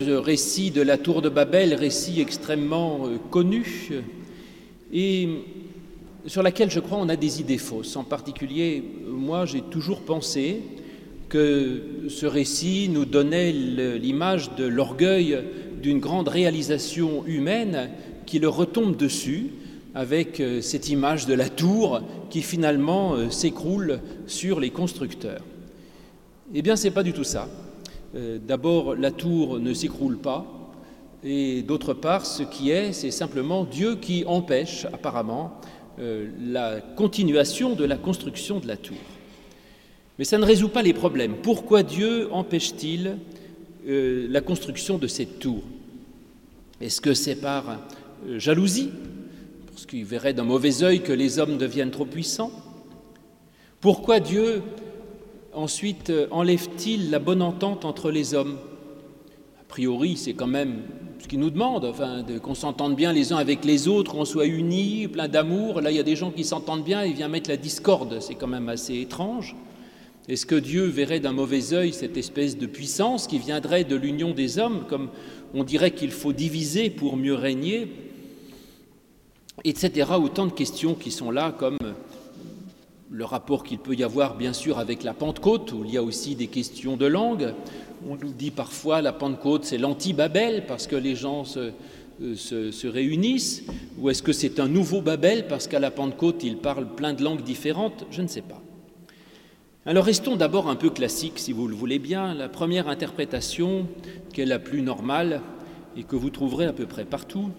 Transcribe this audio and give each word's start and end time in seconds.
Le 0.00 0.18
récit 0.18 0.70
de 0.70 0.80
la 0.80 0.96
tour 0.96 1.20
de 1.20 1.28
Babel, 1.28 1.74
récit 1.74 2.22
extrêmement 2.22 3.00
euh, 3.04 3.18
connu 3.30 3.90
et 4.94 5.28
sur 6.26 6.42
laquelle 6.42 6.70
je 6.70 6.80
crois 6.80 6.96
on 6.96 7.10
a 7.10 7.16
des 7.16 7.42
idées 7.42 7.58
fausses. 7.58 7.96
En 7.96 8.04
particulier, 8.04 8.82
moi 9.06 9.44
j'ai 9.44 9.60
toujours 9.60 10.00
pensé 10.00 10.62
que 11.28 11.82
ce 12.08 12.24
récit 12.24 12.88
nous 12.88 13.04
donnait 13.04 13.52
l'image 13.52 14.54
de 14.56 14.64
l'orgueil 14.64 15.38
d'une 15.82 15.98
grande 15.98 16.28
réalisation 16.28 17.26
humaine 17.26 17.90
qui 18.24 18.38
le 18.38 18.48
retombe 18.48 18.96
dessus 18.96 19.50
avec 19.94 20.40
euh, 20.40 20.62
cette 20.62 20.88
image 20.88 21.26
de 21.26 21.34
la 21.34 21.50
tour 21.50 22.00
qui 22.30 22.40
finalement 22.40 23.16
euh, 23.16 23.28
s'écroule 23.28 24.00
sur 24.26 24.60
les 24.60 24.70
constructeurs. 24.70 25.44
Eh 26.54 26.62
bien, 26.62 26.76
ce 26.76 26.84
n'est 26.84 26.94
pas 26.94 27.02
du 27.02 27.12
tout 27.12 27.24
ça. 27.24 27.48
Euh, 28.14 28.38
d'abord, 28.44 28.96
la 28.96 29.12
tour 29.12 29.60
ne 29.60 29.72
s'écroule 29.72 30.18
pas, 30.18 30.44
et 31.22 31.62
d'autre 31.62 31.94
part, 31.94 32.26
ce 32.26 32.42
qui 32.42 32.70
est, 32.70 32.92
c'est 32.92 33.10
simplement 33.10 33.64
Dieu 33.64 33.96
qui 33.96 34.24
empêche 34.26 34.86
apparemment 34.86 35.60
euh, 36.00 36.28
la 36.40 36.80
continuation 36.80 37.74
de 37.74 37.84
la 37.84 37.96
construction 37.96 38.58
de 38.58 38.66
la 38.66 38.76
tour. 38.76 38.96
Mais 40.18 40.24
ça 40.24 40.38
ne 40.38 40.44
résout 40.44 40.68
pas 40.68 40.82
les 40.82 40.92
problèmes. 40.92 41.36
Pourquoi 41.42 41.82
Dieu 41.82 42.28
empêche-t-il 42.32 43.16
euh, 43.86 44.26
la 44.28 44.40
construction 44.40 44.98
de 44.98 45.06
cette 45.06 45.38
tour? 45.38 45.62
Est-ce 46.80 47.00
que 47.00 47.14
c'est 47.14 47.36
par 47.36 47.80
jalousie? 48.36 48.90
Parce 49.66 49.86
qu'il 49.86 50.04
verrait 50.04 50.34
d'un 50.34 50.44
mauvais 50.44 50.82
œil 50.82 51.00
que 51.00 51.12
les 51.12 51.38
hommes 51.38 51.58
deviennent 51.58 51.90
trop 51.90 52.06
puissants? 52.06 52.52
Pourquoi 53.80 54.20
Dieu 54.20 54.62
ensuite 55.54 56.10
euh, 56.10 56.26
enlève-t-il 56.30 57.10
la 57.10 57.18
bonne 57.18 57.42
entente 57.42 57.84
entre 57.84 58.10
les 58.10 58.34
hommes? 58.34 58.58
A 59.60 59.64
priori, 59.68 60.16
c'est 60.16 60.34
quand 60.34 60.46
même 60.46 60.82
ce 61.18 61.28
qu'il 61.28 61.38
nous 61.38 61.50
demande, 61.50 61.84
enfin, 61.84 62.24
qu'on 62.42 62.54
s'entende 62.54 62.96
bien 62.96 63.12
les 63.12 63.32
uns 63.32 63.36
avec 63.36 63.64
les 63.64 63.88
autres, 63.88 64.12
qu'on 64.12 64.24
soit 64.24 64.46
unis, 64.46 65.06
plein 65.06 65.28
d'amour. 65.28 65.80
Là, 65.80 65.90
il 65.90 65.96
y 65.96 66.00
a 66.00 66.04
des 66.04 66.16
gens 66.16 66.30
qui 66.30 66.44
s'entendent 66.44 66.84
bien 66.84 67.02
et 67.02 67.12
vient 67.12 67.28
mettre 67.28 67.50
la 67.50 67.56
discorde, 67.56 68.20
c'est 68.20 68.34
quand 68.34 68.46
même 68.46 68.68
assez 68.68 68.98
étrange. 69.00 69.54
Est-ce 70.28 70.46
que 70.46 70.54
Dieu 70.54 70.84
verrait 70.84 71.20
d'un 71.20 71.32
mauvais 71.32 71.72
œil 71.72 71.92
cette 71.92 72.16
espèce 72.16 72.56
de 72.56 72.66
puissance 72.66 73.26
qui 73.26 73.38
viendrait 73.38 73.84
de 73.84 73.96
l'union 73.96 74.32
des 74.32 74.58
hommes, 74.58 74.84
comme 74.88 75.08
on 75.54 75.64
dirait 75.64 75.90
qu'il 75.90 76.12
faut 76.12 76.32
diviser 76.32 76.90
pour 76.90 77.16
mieux 77.16 77.34
régner, 77.34 77.88
etc. 79.64 80.10
Autant 80.22 80.46
de 80.46 80.52
questions 80.52 80.94
qui 80.94 81.10
sont 81.10 81.30
là, 81.30 81.52
comme 81.56 81.78
le 83.10 83.24
rapport 83.24 83.64
qu'il 83.64 83.78
peut 83.78 83.94
y 83.94 84.04
avoir 84.04 84.36
bien 84.36 84.52
sûr 84.52 84.78
avec 84.78 85.02
la 85.02 85.14
Pentecôte, 85.14 85.72
où 85.72 85.84
il 85.84 85.92
y 85.92 85.96
a 85.96 86.02
aussi 86.02 86.36
des 86.36 86.46
questions 86.46 86.96
de 86.96 87.06
langue. 87.06 87.54
On 88.08 88.16
nous 88.16 88.32
dit 88.32 88.52
parfois 88.52 89.02
la 89.02 89.12
Pentecôte 89.12 89.64
c'est 89.64 89.78
l'anti-Babel 89.78 90.64
parce 90.66 90.86
que 90.86 90.96
les 90.96 91.16
gens 91.16 91.44
se, 91.44 91.72
euh, 92.22 92.36
se, 92.36 92.86
réunissent, 92.86 93.64
ou 93.98 94.10
est-ce 94.10 94.22
que 94.22 94.32
c'est 94.32 94.60
un 94.60 94.68
nouveau 94.68 95.00
Babel 95.00 95.48
parce 95.48 95.66
qu'à 95.66 95.80
la 95.80 95.90
Pentecôte 95.90 96.44
ils 96.44 96.56
parlent 96.56 96.94
plein 96.94 97.12
de 97.12 97.24
langues 97.24 97.42
différentes? 97.42 98.06
Je 98.10 98.22
ne 98.22 98.28
sais 98.28 98.42
pas. 98.42 98.62
Alors 99.86 100.04
restons 100.04 100.36
d'abord 100.36 100.68
un 100.68 100.76
peu 100.76 100.90
classiques 100.90 101.38
si 101.38 101.52
vous 101.52 101.66
le 101.66 101.74
voulez 101.74 101.98
bien. 101.98 102.34
La 102.34 102.48
première 102.48 102.88
interprétation, 102.88 103.86
qui 104.32 104.42
est 104.42 104.46
la 104.46 104.58
plus 104.58 104.82
normale 104.82 105.40
et 105.96 106.04
que 106.04 106.14
vous 106.14 106.30
trouverez 106.30 106.66
à 106.66 106.72
peu 106.72 106.86
près 106.86 107.04
partout, 107.04 107.50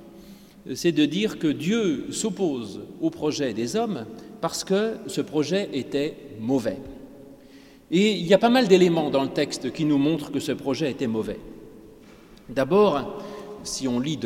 c'est 0.76 0.92
de 0.92 1.06
dire 1.06 1.40
que 1.40 1.48
Dieu 1.48 2.08
s'oppose 2.12 2.82
au 3.02 3.10
projet 3.10 3.54
des 3.54 3.76
hommes 3.76 4.06
parce 4.42 4.64
que 4.64 4.96
ce 5.08 5.22
projet 5.22 5.70
était 5.74 6.16
mauvais. 6.40 6.78
Et 7.90 8.12
il 8.14 8.26
y 8.26 8.34
a 8.34 8.38
pas 8.38 8.50
mal 8.50 8.68
d'éléments 8.68 9.10
dans 9.10 9.24
le 9.24 9.30
texte 9.30 9.72
qui 9.74 9.86
nous 9.86 9.98
montrent 9.98 10.32
que 10.32 10.40
ce 10.40 10.52
projet 10.52 10.90
était 10.90 11.08
mauvais. 11.08 11.40
D'abord, 12.48 13.22
si 13.64 13.88
on 13.88 14.00
lit 14.00 14.20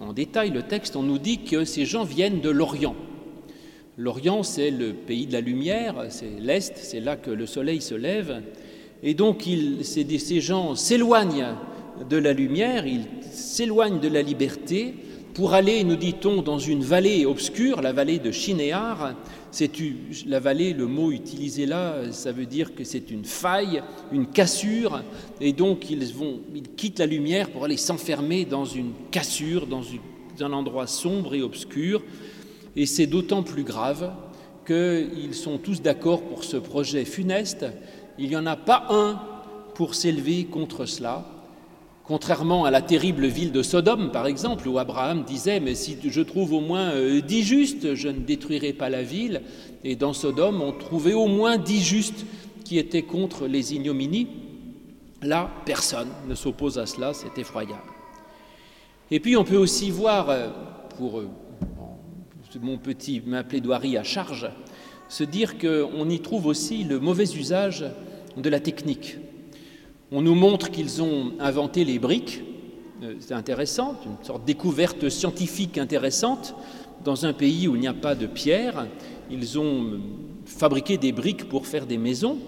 en 0.00 0.12
détail 0.12 0.50
le 0.50 0.62
texte, 0.62 0.96
on 0.96 1.02
nous 1.02 1.18
dit 1.18 1.38
que 1.38 1.64
ces 1.64 1.84
gens 1.84 2.04
viennent 2.04 2.40
de 2.40 2.50
l'Orient. 2.50 2.96
L'Orient, 3.98 4.42
c'est 4.42 4.70
le 4.70 4.94
pays 4.94 5.26
de 5.26 5.32
la 5.32 5.42
lumière, 5.42 6.06
c'est 6.08 6.40
l'Est, 6.40 6.72
c'est 6.76 7.00
là 7.00 7.16
que 7.16 7.30
le 7.30 7.46
soleil 7.46 7.82
se 7.82 7.94
lève. 7.94 8.42
Et 9.02 9.12
donc, 9.12 9.46
ces 9.82 10.40
gens 10.40 10.74
s'éloignent 10.74 11.54
de 12.08 12.16
la 12.16 12.32
lumière, 12.32 12.86
ils 12.86 13.04
s'éloignent 13.30 14.00
de 14.00 14.08
la 14.08 14.22
liberté 14.22 14.94
pour 15.34 15.54
aller, 15.54 15.84
nous 15.84 15.96
dit-on, 15.96 16.42
dans 16.42 16.58
une 16.58 16.82
vallée 16.82 17.24
obscure, 17.24 17.82
la 17.82 17.92
vallée 17.92 18.18
de 18.18 18.30
Chinéar, 18.30 19.14
c'est 19.50 19.70
la 20.26 20.40
vallée, 20.40 20.72
le 20.72 20.86
mot 20.86 21.10
utilisé 21.10 21.66
là, 21.66 22.12
ça 22.12 22.32
veut 22.32 22.46
dire 22.46 22.74
que 22.74 22.84
c'est 22.84 23.10
une 23.10 23.24
faille, 23.24 23.82
une 24.12 24.26
cassure, 24.26 25.02
et 25.40 25.52
donc 25.52 25.90
ils, 25.90 26.04
vont, 26.12 26.40
ils 26.54 26.68
quittent 26.74 26.98
la 26.98 27.06
lumière 27.06 27.50
pour 27.50 27.64
aller 27.64 27.76
s'enfermer 27.76 28.44
dans 28.44 28.64
une 28.64 28.92
cassure, 29.10 29.66
dans, 29.66 29.82
un 30.40 30.52
endroit 30.52 30.86
sombre 30.86 31.34
et 31.34 31.42
obscur, 31.42 32.02
et 32.76 32.86
c'est 32.86 33.06
d'autant 33.06 33.42
plus 33.42 33.64
grave 33.64 34.12
qu'ils 34.66 35.34
sont 35.34 35.58
tous 35.58 35.82
d'accord 35.82 36.22
pour 36.22 36.44
ce 36.44 36.56
projet 36.56 37.04
funeste. 37.04 37.66
Il 38.18 38.28
n'y 38.28 38.36
en 38.36 38.46
a 38.46 38.56
pas 38.56 38.86
un 38.90 39.20
pour 39.74 39.94
s'élever 39.94 40.44
contre 40.44 40.86
cela, 40.86 41.26
Contrairement 42.10 42.64
à 42.64 42.72
la 42.72 42.82
terrible 42.82 43.26
ville 43.26 43.52
de 43.52 43.62
Sodome, 43.62 44.10
par 44.10 44.26
exemple, 44.26 44.66
où 44.66 44.80
Abraham 44.80 45.22
disait, 45.22 45.60
mais 45.60 45.76
si 45.76 45.96
je 46.02 46.20
trouve 46.22 46.54
au 46.54 46.60
moins 46.60 46.90
euh, 46.90 47.20
dix 47.20 47.44
justes, 47.44 47.94
je 47.94 48.08
ne 48.08 48.18
détruirai 48.18 48.72
pas 48.72 48.88
la 48.88 49.04
ville. 49.04 49.42
Et 49.84 49.94
dans 49.94 50.12
Sodome, 50.12 50.60
on 50.60 50.72
trouvait 50.72 51.12
au 51.12 51.28
moins 51.28 51.56
dix 51.56 51.80
justes 51.80 52.26
qui 52.64 52.78
étaient 52.78 53.04
contre 53.04 53.46
les 53.46 53.74
ignominies. 53.76 54.26
Là, 55.22 55.52
personne 55.64 56.08
ne 56.28 56.34
s'oppose 56.34 56.80
à 56.80 56.86
cela, 56.86 57.14
c'est 57.14 57.38
effroyable. 57.38 57.78
Et 59.12 59.20
puis 59.20 59.36
on 59.36 59.44
peut 59.44 59.56
aussi 59.56 59.92
voir, 59.92 60.30
euh, 60.30 60.48
pour 60.98 61.20
euh, 61.20 61.28
mon 62.60 62.76
petit, 62.76 63.22
ma 63.24 63.44
plaidoirie 63.44 63.96
à 63.96 64.02
charge, 64.02 64.50
se 65.08 65.22
dire 65.22 65.58
qu'on 65.58 66.10
y 66.10 66.18
trouve 66.18 66.46
aussi 66.46 66.82
le 66.82 66.98
mauvais 66.98 67.36
usage 67.36 67.84
de 68.36 68.48
la 68.50 68.58
technique. 68.58 69.16
On 70.12 70.22
nous 70.22 70.34
montre 70.34 70.72
qu'ils 70.72 71.02
ont 71.02 71.34
inventé 71.38 71.84
les 71.84 72.00
briques. 72.00 72.42
Euh, 73.02 73.14
c'est 73.20 73.34
intéressant, 73.34 73.94
une 74.04 74.24
sorte 74.24 74.40
de 74.40 74.46
découverte 74.46 75.08
scientifique 75.08 75.78
intéressante. 75.78 76.56
Dans 77.04 77.26
un 77.26 77.32
pays 77.32 77.68
où 77.68 77.76
il 77.76 77.80
n'y 77.80 77.86
a 77.86 77.94
pas 77.94 78.16
de 78.16 78.26
pierre, 78.26 78.88
ils 79.30 79.56
ont 79.56 79.84
euh, 79.84 79.98
fabriqué 80.46 80.98
des 80.98 81.12
briques 81.12 81.48
pour 81.48 81.68
faire 81.68 81.86
des 81.86 81.96
maisons. 81.96 82.38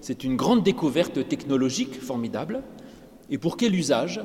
C'est 0.00 0.22
une 0.22 0.36
grande 0.36 0.62
découverte 0.62 1.26
technologique 1.26 2.00
formidable. 2.00 2.62
Et 3.30 3.38
pour 3.38 3.56
quel 3.56 3.74
usage? 3.74 4.20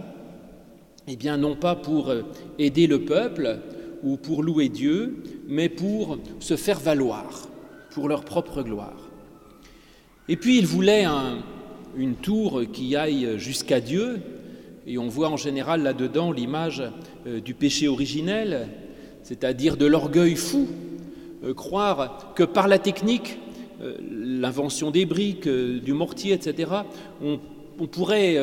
Eh 1.08 1.16
bien, 1.16 1.38
non 1.38 1.56
pas 1.56 1.76
pour 1.76 2.10
euh, 2.10 2.22
aider 2.60 2.86
le 2.86 3.06
peuple 3.06 3.60
ou 4.04 4.18
pour 4.18 4.44
louer 4.44 4.70
Dieu, 4.70 5.24
mais 5.48 5.68
pour 5.68 6.20
se 6.40 6.56
faire 6.56 6.80
valoir, 6.80 7.48
pour 7.90 8.08
leur 8.08 8.24
propre 8.24 8.62
gloire. 8.62 9.10
Et 10.30 10.38
puis, 10.38 10.60
ils 10.60 10.68
voulaient 10.68 11.06
un, 11.06 11.40
une 11.96 12.16
tour 12.16 12.64
qui 12.72 12.96
aille 12.96 13.38
jusqu'à 13.38 13.80
Dieu, 13.80 14.20
et 14.86 14.98
on 14.98 15.08
voit 15.08 15.30
en 15.30 15.38
général 15.38 15.84
là-dedans 15.84 16.32
l'image 16.32 16.84
euh, 17.26 17.40
du 17.40 17.54
péché 17.54 17.88
originel, 17.88 18.68
c'est-à-dire 19.24 19.78
de 19.78 19.86
l'orgueil 19.86 20.36
fou, 20.36 20.68
euh, 21.44 21.54
croire 21.54 22.34
que 22.36 22.44
par 22.44 22.68
la 22.68 22.80
technique, 22.80 23.40
euh, 23.82 23.96
l'invention 24.12 24.92
des 24.92 25.06
briques, 25.06 25.48
du 25.48 25.94
mortier, 25.94 26.34
etc., 26.34 26.72
on, 27.22 27.40
pourrait 27.88 28.38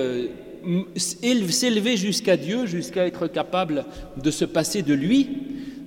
s'élever 0.97 1.97
jusqu'à 1.97 2.37
Dieu, 2.37 2.67
jusqu'à 2.67 3.07
être 3.07 3.27
capable 3.27 3.87
de 4.23 4.31
se 4.31 4.45
passer 4.45 4.83
de 4.83 4.93
lui. 4.93 5.29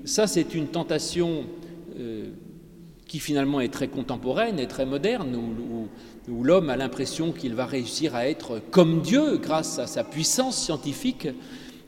Ça, 0.05 0.25
c'est 0.25 0.55
une 0.55 0.67
tentation 0.67 1.43
qui 3.05 3.19
finalement 3.19 3.61
est 3.61 3.71
très 3.71 3.89
contemporaine 3.89 4.59
et 4.59 4.67
très 4.67 4.87
moderne, 4.87 5.37
l'homme 6.27 6.69
a 6.69 6.77
l'impression 6.77 7.31
qu'il 7.31 7.53
va 7.53 7.65
réussir 7.65 8.15
à 8.15 8.27
être 8.27 8.61
comme 8.71 9.01
Dieu 9.01 9.37
grâce 9.37 9.79
à 9.79 9.87
sa 9.87 10.03
puissance 10.03 10.57
scientifique, 10.57 11.27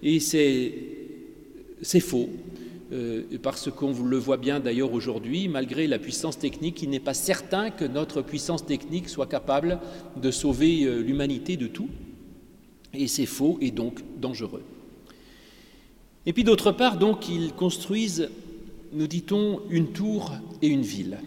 et 0.04 0.20
c'est 0.20 2.00
faux. 2.00 2.30
Euh, 2.94 3.24
parce 3.42 3.72
qu'on 3.72 3.94
le 4.04 4.18
voit 4.18 4.38
bien 4.38 4.60
d'ailleurs 4.60 4.94
aujourd'hui, 4.94 5.48
malgré 5.48 5.88
la 5.88 5.98
puissance 5.98 6.38
technique, 6.38 6.84
il 6.84 6.92
n'est 6.92 7.00
pas 7.00 7.16
certain 7.16 7.72
que 7.72 7.84
notre 7.84 8.22
puissance 8.22 8.64
technique 8.64 9.10
soit 9.10 9.26
capable 9.26 9.80
de 10.22 10.30
sauver 10.30 10.84
euh, 10.84 11.02
l'humanité 11.02 11.58
de 11.58 11.66
tout. 11.66 11.90
Et 12.94 13.08
c'est 13.08 13.26
faux 13.26 13.58
et 13.60 13.72
donc 13.72 14.02
dangereux. 14.22 14.62
Et 16.28 16.34
puis 16.34 16.44
d'autre 16.44 16.72
part, 16.72 16.98
donc, 16.98 17.28
ils 17.28 17.54
construisent 17.54 18.30
nous 18.94 19.08
dit-on 19.08 19.62
une 19.70 19.92
tour 19.92 20.32
et 20.62 20.68
une 20.68 20.82
ville. 20.82 21.18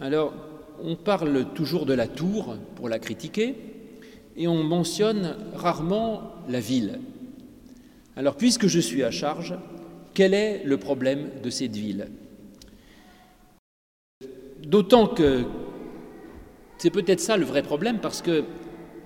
Alors, 0.00 0.34
on 0.84 0.96
parle 0.96 1.52
toujours 1.54 1.86
de 1.86 1.94
la 1.94 2.08
tour 2.08 2.56
pour 2.76 2.88
la 2.88 2.98
critiquer, 2.98 3.54
et 4.36 4.48
on 4.48 4.62
mentionne 4.62 5.36
rarement 5.54 6.22
la 6.48 6.60
ville. 6.60 7.00
Alors, 8.16 8.36
puisque 8.36 8.66
je 8.66 8.80
suis 8.80 9.02
à 9.02 9.10
charge, 9.10 9.54
quel 10.14 10.34
est 10.34 10.62
le 10.64 10.76
problème 10.76 11.28
de 11.42 11.50
cette 11.50 11.76
ville? 11.76 12.08
D'autant 14.66 15.06
que 15.06 15.44
c'est 16.78 16.90
peut-être 16.90 17.20
ça 17.20 17.36
le 17.36 17.44
vrai 17.44 17.62
problème, 17.62 17.98
parce 18.00 18.22
que 18.22 18.44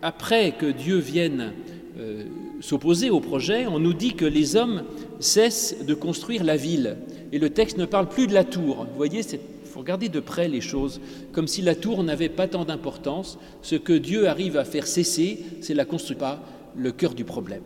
après 0.02 0.52
que 0.52 0.66
Dieu 0.66 0.98
vienne 0.98 1.52
euh, 1.98 2.24
s'opposer 2.60 3.10
au 3.10 3.20
projet, 3.20 3.66
on 3.66 3.78
nous 3.78 3.94
dit 3.94 4.14
que 4.14 4.24
les 4.24 4.56
hommes 4.56 4.84
cessent 5.20 5.84
de 5.84 5.94
construire 5.94 6.44
la 6.44 6.56
ville. 6.56 6.96
Et 7.32 7.38
le 7.38 7.50
texte 7.50 7.78
ne 7.78 7.86
parle 7.86 8.08
plus 8.08 8.26
de 8.26 8.34
la 8.34 8.44
tour. 8.44 8.86
Vous 8.90 8.96
voyez, 8.96 9.22
faut 9.76 9.82
regarder 9.82 10.08
de 10.08 10.20
près 10.20 10.48
les 10.48 10.62
choses, 10.62 11.02
comme 11.32 11.46
si 11.46 11.60
la 11.60 11.74
tour 11.74 12.02
n'avait 12.02 12.30
pas 12.30 12.48
tant 12.48 12.64
d'importance. 12.64 13.38
Ce 13.60 13.74
que 13.74 13.92
Dieu 13.92 14.26
arrive 14.26 14.56
à 14.56 14.64
faire 14.64 14.86
cesser, 14.86 15.40
c'est 15.60 15.74
la 15.74 15.84
construction, 15.84 16.18
pas 16.18 16.42
le 16.74 16.92
cœur 16.92 17.12
du 17.12 17.24
problème. 17.24 17.60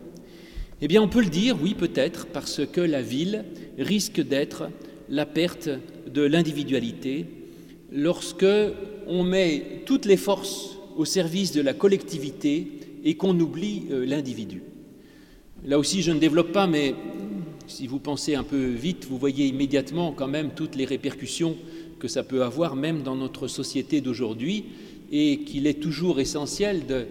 Eh 0.81 0.89
bien, 0.89 1.01
on 1.01 1.07
peut 1.07 1.21
le 1.21 1.29
dire, 1.29 1.55
oui, 1.61 1.73
peut-être, 1.73 2.25
parce 2.25 2.65
que 2.69 2.81
la 2.81 3.01
ville 3.01 3.45
risque 3.77 4.19
d'être 4.19 4.67
la 5.07 5.25
perte 5.25 5.69
de 6.05 6.21
l'individualité 6.21 7.27
lorsque 7.93 8.45
on 9.07 9.23
met 9.23 9.83
toutes 9.85 10.05
les 10.05 10.17
forces 10.17 10.77
au 10.97 11.05
service 11.05 11.53
de 11.53 11.61
la 11.61 11.73
collectivité 11.73 12.79
et 13.05 13.15
qu'on 13.15 13.39
oublie 13.39 13.83
euh, 13.89 14.05
l'individu. 14.05 14.63
Là 15.63 15.79
aussi, 15.79 16.01
je 16.01 16.11
ne 16.11 16.19
développe 16.19 16.51
pas, 16.51 16.67
mais 16.67 16.93
si 17.71 17.87
vous 17.87 17.99
pensez 17.99 18.35
un 18.35 18.43
peu 18.43 18.65
vite, 18.65 19.07
vous 19.09 19.17
voyez 19.17 19.47
immédiatement 19.47 20.11
quand 20.11 20.27
même 20.27 20.49
toutes 20.53 20.75
les 20.75 20.83
répercussions 20.83 21.55
que 22.01 22.07
ça 22.07 22.23
peut 22.23 22.43
avoir, 22.43 22.75
même 22.75 23.03
dans 23.03 23.15
notre 23.15 23.47
société 23.47 24.01
d'aujourd'hui, 24.01 24.65
et 25.11 25.41
qu'il 25.41 25.67
est 25.67 25.79
toujours 25.79 26.19
essentiel 26.19 26.87
de, 26.87 27.05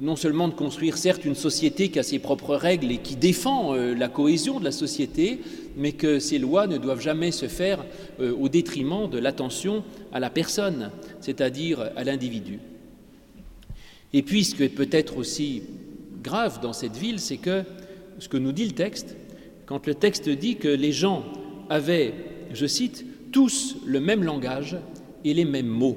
non 0.00 0.16
seulement 0.16 0.48
de 0.48 0.54
construire 0.54 0.98
certes 0.98 1.24
une 1.24 1.36
société 1.36 1.88
qui 1.88 2.00
a 2.00 2.02
ses 2.02 2.18
propres 2.18 2.56
règles 2.56 2.90
et 2.90 2.98
qui 2.98 3.14
défend 3.14 3.74
euh, 3.74 3.94
la 3.94 4.08
cohésion 4.08 4.58
de 4.58 4.64
la 4.64 4.72
société, 4.72 5.38
mais 5.76 5.92
que 5.92 6.18
ces 6.18 6.38
lois 6.38 6.66
ne 6.66 6.78
doivent 6.78 7.00
jamais 7.00 7.30
se 7.30 7.46
faire 7.46 7.84
euh, 8.18 8.34
au 8.34 8.48
détriment 8.48 9.08
de 9.08 9.18
l'attention 9.18 9.84
à 10.12 10.18
la 10.18 10.30
personne, 10.30 10.90
c'est-à-dire 11.20 11.92
à 11.94 12.02
l'individu. 12.02 12.58
Et 14.12 14.22
puis 14.22 14.42
ce 14.42 14.56
qui 14.56 14.64
est 14.64 14.68
peut-être 14.68 15.16
aussi 15.16 15.62
grave 16.24 16.58
dans 16.60 16.72
cette 16.72 16.96
ville, 16.96 17.20
c'est 17.20 17.36
que 17.36 17.62
ce 18.18 18.28
que 18.28 18.36
nous 18.36 18.52
dit 18.52 18.64
le 18.64 18.72
texte, 18.72 19.14
quand 19.64 19.86
le 19.86 19.94
texte 19.94 20.28
dit 20.28 20.56
que 20.56 20.68
les 20.68 20.92
gens 20.92 21.24
avaient, 21.68 22.14
je 22.52 22.66
cite, 22.66 23.04
tous 23.32 23.76
le 23.84 24.00
même 24.00 24.22
langage 24.22 24.76
et 25.24 25.34
les 25.34 25.44
mêmes 25.44 25.66
mots. 25.66 25.96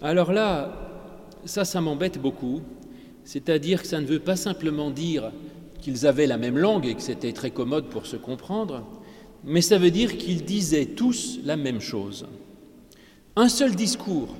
Alors 0.00 0.32
là, 0.32 0.86
ça, 1.44 1.64
ça 1.64 1.80
m'embête 1.80 2.20
beaucoup, 2.20 2.60
c'est-à-dire 3.24 3.82
que 3.82 3.88
ça 3.88 4.00
ne 4.00 4.06
veut 4.06 4.20
pas 4.20 4.36
simplement 4.36 4.90
dire 4.90 5.32
qu'ils 5.80 6.06
avaient 6.06 6.26
la 6.26 6.38
même 6.38 6.58
langue 6.58 6.86
et 6.86 6.94
que 6.94 7.02
c'était 7.02 7.32
très 7.32 7.50
commode 7.50 7.86
pour 7.86 8.06
se 8.06 8.16
comprendre, 8.16 8.84
mais 9.44 9.60
ça 9.60 9.78
veut 9.78 9.90
dire 9.90 10.16
qu'ils 10.16 10.44
disaient 10.44 10.86
tous 10.86 11.40
la 11.44 11.56
même 11.56 11.80
chose. 11.80 12.26
Un 13.36 13.48
seul 13.48 13.74
discours, 13.74 14.34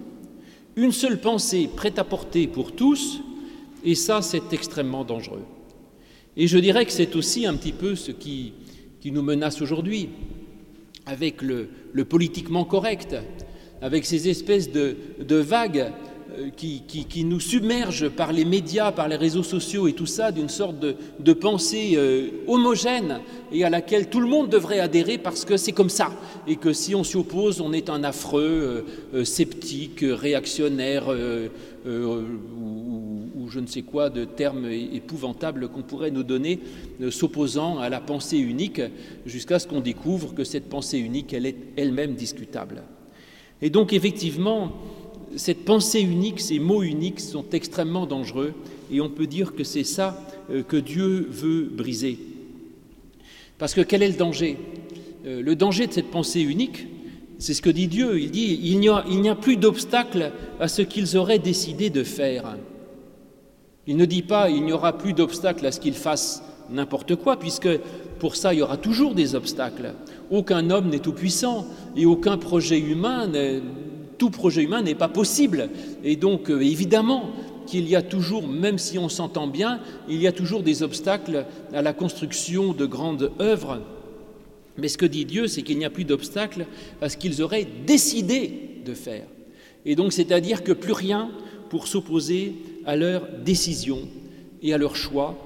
une 0.75 0.93
seule 0.93 1.21
pensée 1.21 1.69
prête 1.75 1.99
à 1.99 2.05
porter 2.05 2.47
pour 2.47 2.73
tous, 2.73 3.21
et 3.85 3.95
ça 3.95 4.23
c'est 4.23 4.53
extrêmement 4.53 5.05
dangereux. 5.05 5.45
Et 6.37 6.47
je 6.47 6.59
dirais 6.59 6.85
que 6.85 6.93
c'est 6.93 7.17
aussi 7.17 7.47
un 7.47 7.55
petit 7.55 7.73
peu 7.73 7.95
ce 7.95 8.11
qui, 8.11 8.53
qui 9.01 9.11
nous 9.11 9.23
menace 9.23 9.63
aujourd'hui, 9.63 10.11
avec 11.07 11.41
le, 11.43 11.69
politiquement 12.05 12.65
correct, 12.65 13.17
avec 13.81 14.05
ces 14.05 14.29
espèces 14.29 14.71
de 14.71 15.37
vagues 15.37 15.93
euh, 16.39 16.51
qui, 16.51 17.25
nous 17.25 17.41
submergent 17.41 18.09
par 18.09 18.33
les 18.33 18.45
médias, 18.45 18.93
par 18.93 19.09
les 19.09 19.17
réseaux 19.17 19.43
sociaux 19.43 19.89
et 19.89 19.93
tout 19.93 20.07
ça, 20.07 20.33
d'une 20.33 20.49
sorte 20.49 20.79
de, 20.79 20.97
de 21.19 21.33
pensée 21.33 21.93
euh, 21.97 22.29
homogène 22.47 23.21
et 23.53 23.65
à 23.65 23.71
laquelle 23.71 24.09
tout 24.09 24.21
le 24.21 24.27
monde 24.27 24.49
devrait 24.49 24.81
adhérer 24.81 25.19
parce 25.19 25.45
que 25.45 25.57
c'est 25.57 25.73
comme 25.73 25.89
ça. 25.89 26.11
Et 26.47 26.57
que 26.57 26.73
si 26.73 26.95
on 26.95 27.05
s'y 27.05 27.17
oppose, 27.17 27.61
on 27.61 27.73
est 27.73 27.91
un 27.91 28.05
affreux, 28.05 28.85
euh, 29.15 29.25
sceptique, 29.25 30.01
réactionnaire 30.03 31.09
ou, 31.09 31.91
ou, 33.39 33.49
je 33.49 33.61
ne 33.61 33.67
sais 33.67 33.83
quoi 33.83 34.11
de 34.11 34.25
termes 34.25 34.67
épouvantables 34.71 35.69
qu'on 35.69 35.83
pourrait 35.83 36.11
nous 36.11 36.25
donner 36.25 36.61
s'opposant 37.11 37.79
à 37.79 37.89
la 37.89 38.01
pensée 38.01 38.39
unique 38.39 38.83
jusqu'à 39.25 39.59
ce 39.59 39.67
qu'on 39.67 39.81
découvre 39.81 40.35
que 40.35 40.45
cette 40.45 40.69
pensée 40.69 40.99
unique, 40.99 41.33
elle 41.33 41.47
est 41.47 41.57
elle-même 41.77 42.15
discutable. 42.15 42.83
Et 43.63 43.71
donc 43.71 43.93
effectivement, 43.93 44.73
cette 45.35 45.65
pensée 45.65 46.01
unique, 46.01 46.41
ces 46.41 46.59
mots 46.59 46.83
uniques 46.83 47.21
sont 47.21 47.45
extrêmement 47.53 48.07
dangereux 48.07 48.55
et 48.91 49.01
on 49.01 49.09
peut 49.09 49.27
dire 49.27 49.55
que 49.55 49.65
c'est 49.65 49.85
ça 49.85 50.21
euh, 50.51 50.63
que 50.63 50.77
Dieu 50.77 51.27
veut 51.31 51.65
briser. 51.65 52.19
Parce 53.59 53.75
que 53.75 53.81
quel 53.81 54.03
est 54.03 54.09
le 54.09 54.15
danger? 54.15 54.57
Euh, 55.27 55.43
Le 55.43 55.57
danger 55.57 55.87
de 55.87 55.93
cette 55.93 56.11
pensée 56.11 56.43
unique, 56.43 56.87
c'est 57.39 57.55
ce 57.55 57.63
que 57.63 57.71
dit 57.71 57.89
Dieu. 57.89 58.21
Il 58.21 58.31
dit 58.31 58.61
il 58.63 58.79
n'y 58.79 59.29
a, 59.29 59.35
plus 59.35 59.57
d'obstacle 59.57 60.33
à 60.61 60.69
ce 60.69 60.83
qu'ils 60.83 61.17
auraient 61.17 61.39
décidé 61.39 61.91
de 61.91 62.05
faire. 62.05 62.57
Il 63.87 63.97
ne 63.97 64.05
dit 64.05 64.23
pas 64.23 64.51
il 64.51 64.65
n'y 64.65 64.73
aura 64.73 64.97
plus 64.97 65.13
d'obstacle 65.13 65.67
à 65.67 65.73
ce 65.73 65.81
qu'ils 65.81 65.95
fassent 65.95 66.43
n'importe 66.71 67.17
quoi, 67.17 67.39
puisque 67.39 67.69
pour 68.19 68.37
ça 68.37 68.55
il 68.55 68.61
y 68.61 68.63
aura 68.63 68.77
toujours 68.77 69.15
des 69.15 69.35
obstacles. 69.35 69.95
Aucun 70.31 70.71
homme 70.71 70.89
n'est 70.89 70.99
tout 70.99 71.13
puissant 71.13 71.67
et 71.97 72.07
aucun 72.07 72.39
projet 72.39 72.79
humain 72.79 73.29
tout 74.19 74.31
projet 74.31 74.63
humain 74.63 74.83
n'est 74.83 74.95
pas 74.95 75.09
possible. 75.09 75.71
Et 76.05 76.17
donc, 76.17 76.51
euh, 76.51 76.61
évidemment, 76.61 77.31
qu'il 77.67 77.89
y 77.89 77.97
a 77.97 78.03
toujours, 78.03 78.47
même 78.47 78.79
si 78.79 78.99
on 78.99 79.09
s'entend 79.09 79.47
bien, 79.47 79.81
il 80.09 80.21
y 80.21 80.27
a 80.27 80.33
toujours 80.33 80.63
des 80.63 80.83
obstacles 80.83 81.47
à 81.73 81.83
la 81.83 81.93
construction 81.93 82.73
de 82.73 82.87
grandes 82.87 83.33
œuvres. 83.41 83.81
Mais 84.79 84.89
ce 84.89 84.99
que 84.99 85.07
dit 85.07 85.25
Dieu, 85.25 85.49
c'est 85.49 85.63
qu'il 85.63 85.79
n'y 85.79 85.85
a 85.85 85.91
plus 85.91 86.05
d'obstacles 86.05 86.67
à 87.01 87.09
ce 87.09 87.17
qu'ils 87.17 87.43
auraient 87.43 87.67
décidé 87.87 88.81
de 88.85 88.95
faire. 88.95 89.27
Et 89.85 89.95
donc, 89.95 90.13
c'est-à-dire 90.13 90.63
que 90.63 90.73
plus 90.73 90.93
rien 90.93 91.31
pour 91.71 91.89
s'opposer 91.89 92.55
à 92.85 92.97
leur 92.97 93.27
décision 93.45 94.01
et 94.63 94.73
à 94.73 94.79
leur 94.79 94.97
choix, 94.97 95.37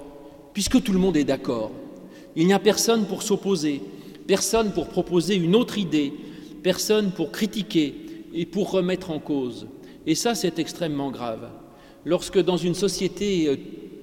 puisque 0.52 0.82
tout 0.82 0.92
le 0.92 0.98
monde 0.98 1.16
est 1.16 1.24
d'accord. 1.24 1.70
Il 2.36 2.46
n'y 2.46 2.52
a 2.52 2.58
personne 2.58 3.06
pour 3.06 3.22
s'opposer, 3.22 3.80
personne 4.26 4.72
pour 4.72 4.88
proposer 4.88 5.34
une 5.34 5.56
autre 5.56 5.78
idée, 5.78 6.12
personne 6.62 7.10
pour 7.12 7.32
critiquer, 7.32 7.94
et 8.34 8.46
pour 8.46 8.70
remettre 8.70 9.10
en 9.10 9.18
cause. 9.18 9.66
Et 10.06 10.14
ça, 10.14 10.34
c'est 10.34 10.58
extrêmement 10.58 11.10
grave. 11.10 11.48
Lorsque 12.04 12.38
dans 12.38 12.56
une 12.56 12.74
société, 12.74 13.48
euh, 13.48 13.56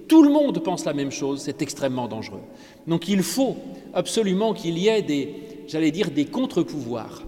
tout 0.07 0.23
le 0.23 0.29
monde 0.29 0.63
pense 0.63 0.85
la 0.85 0.93
même 0.93 1.11
chose, 1.11 1.41
c'est 1.41 1.61
extrêmement 1.61 2.07
dangereux. 2.07 2.41
Donc 2.85 3.09
il 3.09 3.23
faut 3.23 3.57
absolument 3.93 4.53
qu'il 4.53 4.77
y 4.77 4.87
ait 4.87 5.01
des, 5.01 5.33
j'allais 5.67 5.91
dire, 5.91 6.11
des 6.11 6.25
contre-pouvoirs, 6.25 7.23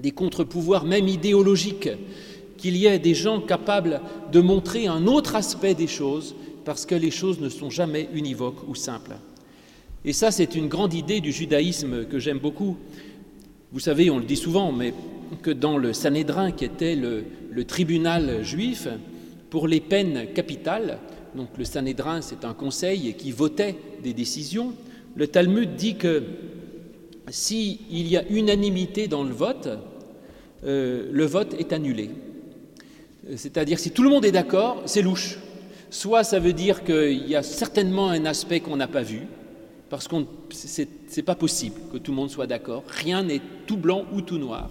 des 0.00 0.12
contre-pouvoirs 0.12 0.84
même 0.84 1.08
idéologiques, 1.08 1.90
qu'il 2.56 2.76
y 2.76 2.86
ait 2.86 2.98
des 2.98 3.14
gens 3.14 3.40
capables 3.40 4.00
de 4.32 4.40
montrer 4.40 4.86
un 4.86 5.06
autre 5.06 5.36
aspect 5.36 5.74
des 5.74 5.86
choses, 5.86 6.34
parce 6.64 6.86
que 6.86 6.94
les 6.94 7.10
choses 7.10 7.40
ne 7.40 7.48
sont 7.48 7.70
jamais 7.70 8.08
univoques 8.14 8.66
ou 8.66 8.74
simples. 8.74 9.16
Et 10.04 10.12
ça, 10.12 10.30
c'est 10.30 10.54
une 10.54 10.68
grande 10.68 10.94
idée 10.94 11.20
du 11.20 11.32
judaïsme 11.32 12.06
que 12.06 12.18
j'aime 12.18 12.38
beaucoup. 12.38 12.76
Vous 13.76 13.80
savez, 13.80 14.08
on 14.08 14.18
le 14.18 14.24
dit 14.24 14.36
souvent, 14.36 14.72
mais 14.72 14.94
que 15.42 15.50
dans 15.50 15.76
le 15.76 15.92
Sanhédrin, 15.92 16.50
qui 16.50 16.64
était 16.64 16.96
le, 16.96 17.26
tribunal 17.66 18.42
juif, 18.42 18.88
pour 19.50 19.68
les 19.68 19.80
peines 19.80 20.32
capitales, 20.32 20.98
donc 21.34 21.48
le 21.58 21.64
Sanhédrin, 21.66 22.22
c'est 22.22 22.46
un 22.46 22.54
conseil 22.54 23.12
qui 23.18 23.32
votait 23.32 23.76
des 24.02 24.14
décisions, 24.14 24.72
le 25.14 25.26
Talmud 25.26 25.76
dit 25.76 25.96
que 25.96 26.22
s'il 27.28 28.08
y 28.08 28.16
a 28.16 28.26
unanimité 28.30 29.08
dans 29.08 29.24
le 29.24 29.34
vote, 29.34 29.68
euh, 30.64 31.10
le 31.12 31.26
vote 31.26 31.52
est 31.58 31.74
annulé. 31.74 32.08
C'est-à-dire 33.36 33.78
si 33.78 33.90
tout 33.90 34.02
le 34.02 34.08
monde 34.08 34.24
est 34.24 34.32
d'accord, 34.32 34.84
c'est 34.86 35.02
louche. 35.02 35.36
Soit 35.90 36.24
ça 36.24 36.38
veut 36.38 36.54
dire 36.54 36.82
qu'il 36.82 37.28
y 37.28 37.36
a 37.36 37.42
certainement 37.42 38.08
un 38.08 38.24
aspect 38.24 38.60
qu'on 38.60 38.76
n'a 38.76 38.88
pas 38.88 39.02
vu, 39.02 39.26
parce 39.88 40.08
que 40.08 40.16
ce 40.50 40.82
n'est 40.82 41.22
pas 41.22 41.34
possible 41.34 41.76
que 41.92 41.98
tout 41.98 42.10
le 42.10 42.16
monde 42.16 42.30
soit 42.30 42.46
d'accord. 42.46 42.84
Rien 42.88 43.22
n'est 43.22 43.40
tout 43.66 43.76
blanc 43.76 44.04
ou 44.12 44.20
tout 44.20 44.38
noir. 44.38 44.70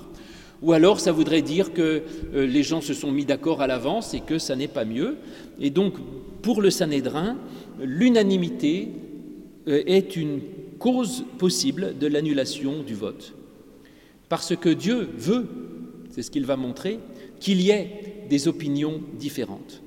Ou 0.62 0.74
alors 0.74 1.00
ça 1.00 1.12
voudrait 1.12 1.42
dire 1.42 1.74
que 1.74 2.04
euh, 2.34 2.46
les 2.46 2.64
gens 2.64 2.82
se 2.82 2.94
sont 2.94 3.12
mis 3.12 3.26
d'accord 3.26 3.62
à 3.62 3.68
l'avance 3.68 4.14
et 4.14 4.22
que 4.22 4.40
ça 4.40 4.56
n'est 4.56 4.68
pas 4.68 4.86
mieux. 4.86 5.18
Et 5.60 5.70
donc 5.70 5.96
pour 6.42 6.62
le 6.62 6.70
Sanhédrin, 6.70 7.38
l'unanimité 7.82 8.90
euh, 9.68 9.84
est 9.86 10.16
une 10.16 10.42
cause 10.80 11.26
possible 11.38 11.98
de 11.98 12.08
l'annulation 12.08 12.84
du 12.84 12.96
vote. 12.96 13.34
Parce 14.30 14.56
que 14.56 14.70
Dieu 14.70 15.10
veut, 15.18 15.48
c'est 16.10 16.22
ce 16.22 16.32
qu'il 16.32 16.46
va 16.46 16.56
montrer, 16.56 17.00
qu'il 17.40 17.62
y 17.62 17.72
ait 17.72 18.26
des 18.30 18.48
opinions 18.48 19.02
différentes. 19.20 19.82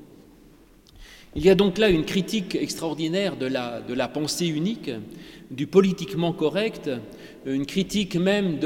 Il 1.37 1.45
y 1.45 1.51
a 1.51 1.55
donc 1.55 1.79
là 1.79 1.91
une 1.91 2.05
critique 2.05 2.55
extraordinaire 2.55 3.37
de 3.37 3.47
la, 3.47 4.09
pensée 4.09 4.47
unique, 4.47 4.91
du 5.51 5.67
politiquement 5.67 6.33
correct, 6.33 6.91
une 7.47 7.67
critique 7.67 8.17
même 8.17 8.59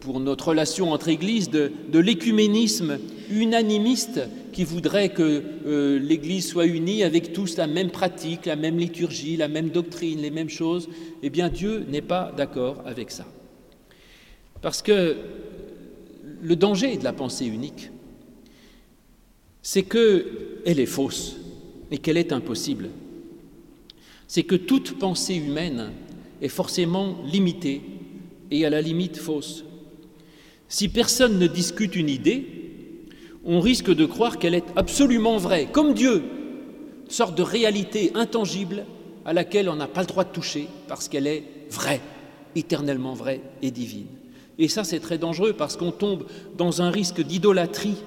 pour 0.00 0.20
notre 0.20 0.48
relation 0.48 0.92
entre 0.92 1.08
Églises 1.08 1.50
de, 1.50 1.70
l'écuménisme 1.92 2.98
unanimiste 3.30 4.20
qui 4.52 4.64
voudrait 4.64 5.10
que 5.10 5.42
euh, 5.64 5.98
l'Église 5.98 6.46
soit 6.48 6.66
unie 6.66 7.04
avec 7.04 7.32
tous 7.32 7.56
la 7.56 7.66
même 7.66 7.90
pratique, 7.90 8.44
la 8.44 8.56
même 8.56 8.76
liturgie, 8.76 9.38
la 9.38 9.48
même 9.48 9.70
doctrine, 9.70 10.20
les 10.20 10.30
mêmes 10.30 10.50
choses, 10.50 10.90
eh 11.22 11.30
bien 11.30 11.48
Dieu 11.48 11.86
n'est 11.88 12.02
pas 12.02 12.34
d'accord 12.36 12.82
avec 12.84 13.10
ça. 13.10 13.24
Parce 14.60 14.82
que 14.82 15.16
le 16.42 16.56
danger 16.56 16.98
de 16.98 17.04
la 17.04 17.14
pensée 17.14 17.46
unique, 17.46 17.90
c'est 19.62 19.84
qu'elle 19.84 20.26
est 20.64 20.86
fausse 20.86 21.36
et 21.92 21.98
qu'elle 21.98 22.16
est 22.16 22.32
impossible? 22.32 22.88
c'est 24.32 24.44
que 24.44 24.54
toute 24.54 24.98
pensée 24.98 25.34
humaine 25.34 25.92
est 26.40 26.48
forcément 26.48 27.18
limitée 27.22 27.82
et 28.50 28.64
à 28.64 28.70
la 28.70 28.80
limite 28.80 29.18
fausse. 29.18 29.62
Si 30.70 30.88
personne 30.88 31.38
ne 31.38 31.46
discute 31.46 31.94
une 31.96 32.08
idée, 32.08 32.46
on 33.44 33.60
risque 33.60 33.94
de 33.94 34.06
croire 34.06 34.38
qu'elle 34.38 34.54
est 34.54 34.64
absolument 34.74 35.36
vraie, 35.36 35.66
comme 35.70 35.92
Dieu, 35.92 36.22
une 37.04 37.10
sorte 37.10 37.36
de 37.36 37.42
réalité 37.42 38.10
intangible 38.14 38.86
à 39.26 39.34
laquelle 39.34 39.68
on 39.68 39.76
n'a 39.76 39.86
pas 39.86 40.00
le 40.00 40.06
droit 40.06 40.24
de 40.24 40.32
toucher 40.32 40.66
parce 40.88 41.10
qu'elle 41.10 41.26
est 41.26 41.44
vraie, 41.68 42.00
éternellement 42.56 43.12
vraie 43.12 43.42
et 43.60 43.70
divine. 43.70 44.06
Et 44.58 44.68
ça, 44.68 44.82
c'est 44.82 45.00
très 45.00 45.18
dangereux 45.18 45.52
parce 45.52 45.76
qu'on 45.76 45.92
tombe 45.92 46.24
dans 46.56 46.80
un 46.80 46.90
risque 46.90 47.20
d'idolâtrie 47.20 47.98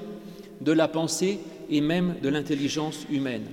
de 0.60 0.72
la 0.72 0.88
pensée 0.88 1.38
et 1.70 1.82
même 1.82 2.15
de 2.24 2.30
l'intelligence 2.30 3.06
humaine. 3.12 3.46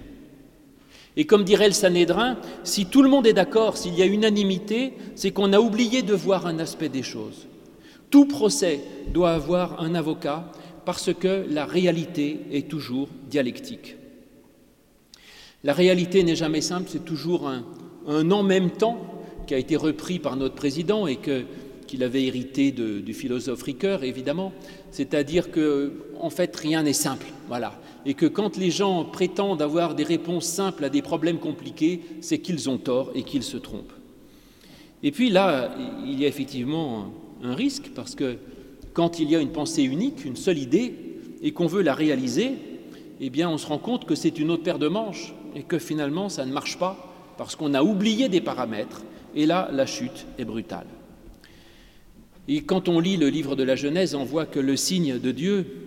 Et 1.17 1.27
comme 1.27 1.45
dirait 1.45 1.67
le 1.67 1.75
Sanhédrin, 1.75 2.39
si 2.65 2.87
tout 2.87 3.03
le 3.03 3.09
monde 3.09 3.27
est 3.27 3.35
d'accord, 3.35 3.77
s'il 3.77 3.95
y 3.95 4.03
a 4.03 4.07
unanimité, 4.07 4.95
c'est 5.15 5.31
qu'on 5.31 5.53
a 5.53 5.61
oublié 5.61 6.03
de 6.03 6.15
voir 6.15 6.47
un 6.47 6.59
aspect 6.59 6.89
des 6.89 7.03
choses. 7.03 7.49
Tout 8.11 8.27
procès 8.27 8.81
doit 9.13 9.33
avoir 9.33 9.81
un 9.81 9.95
avocat 9.95 10.51
parce 10.85 11.13
que 11.15 11.47
la 11.49 11.65
réalité 11.65 12.41
est 12.51 12.69
toujours 12.69 13.09
dialectique. 13.31 13.97
La 15.65 15.73
réalité 15.73 16.25
n'est 16.25 16.37
jamais 16.37 16.61
simple, 16.61 16.89
c'est 16.91 17.05
toujours 17.05 17.49
un, 17.49 17.65
en 18.07 18.43
même 18.43 18.71
temps 18.71 18.99
qui 19.47 19.55
a 19.55 19.59
été 19.59 19.77
repris 19.77 20.19
par 20.19 20.37
notre 20.37 20.55
président 20.55 21.07
et 21.07 21.19
qu'il 21.87 22.03
avait 22.03 22.25
hérité 22.25 22.73
du 22.73 23.15
philosophe 23.15 23.63
Ricoeur, 23.63 24.03
évidemment. 24.03 24.53
C'est-à-dire 24.91 25.51
que, 25.51 25.93
en 26.21 26.31
fait, 26.31 26.55
rien 26.57 26.83
n'est 26.83 26.93
simple. 26.93 27.27
Voilà. 27.49 27.81
Et 28.05 28.15
que 28.15 28.27
quand 28.27 28.57
les 28.57 28.71
gens 28.71 29.05
prétendent 29.05 29.63
avoir 29.63 29.95
des 29.95 30.03
réponses 30.03 30.47
simples 30.47 30.85
à 30.85 30.89
des 30.89 31.03
problèmes 31.03 31.39
compliqués, 31.39 32.01
c'est 32.21 32.39
qu'ils 32.39 32.69
ont 32.69 32.79
tort 32.79 33.11
et 33.15 33.23
qu'ils 33.23 33.45
se 33.45 33.57
trompent. 33.57 33.93
Et 35.03 35.11
puis 35.11 35.31
là, 35.31 35.75
il 36.05 36.21
y 36.21 36.25
a 36.25 36.29
effectivement 36.29 37.13
un 37.43 37.55
risque 37.55 37.91
parce 37.95 38.15
que 38.15 38.37
quand 38.93 39.19
il 39.19 39.31
y 39.31 39.37
a 39.37 39.41
une 39.41 39.53
pensée 39.53 39.83
unique, 39.83 40.25
une 40.25 40.37
seule 40.37 40.59
idée, 40.59 40.95
et 41.43 41.53
qu'on 41.53 41.67
veut 41.67 41.83
la 41.83 41.95
réaliser, 41.95 42.53
eh 43.21 43.31
bien, 43.31 43.51
on 43.51 43.59
se 43.59 43.67
rend 43.67 43.79
compte 43.79 44.05
que 44.05 44.15
c'est 44.15 44.39
une 44.39 44.51
autre 44.51 44.63
paire 44.63 44.79
de 44.79 44.89
manches 44.89 45.35
et 45.57 45.63
que 45.63 45.79
finalement, 45.79 46.29
ça 46.29 46.47
ne 46.47 46.53
marche 46.53 46.79
pas 46.79 46.97
parce 47.37 47.57
qu'on 47.57 47.75
a 47.75 47.83
oublié 47.83 48.29
des 48.29 48.41
paramètres. 48.41 49.03
Et 49.35 49.47
là, 49.47 49.69
la 49.73 49.87
chute 49.87 50.27
est 50.39 50.45
brutale. 50.45 50.87
Et 52.49 52.63
quand 52.63 52.89
on 52.89 53.01
lit 53.01 53.17
le 53.17 53.29
livre 53.29 53.57
de 53.57 53.63
la 53.63 53.77
Genèse, 53.77 54.15
on 54.15 54.25
voit 54.25 54.47
que 54.47 54.61
le 54.61 54.77
signe 54.77 55.19
de 55.19 55.31
Dieu, 55.31 55.82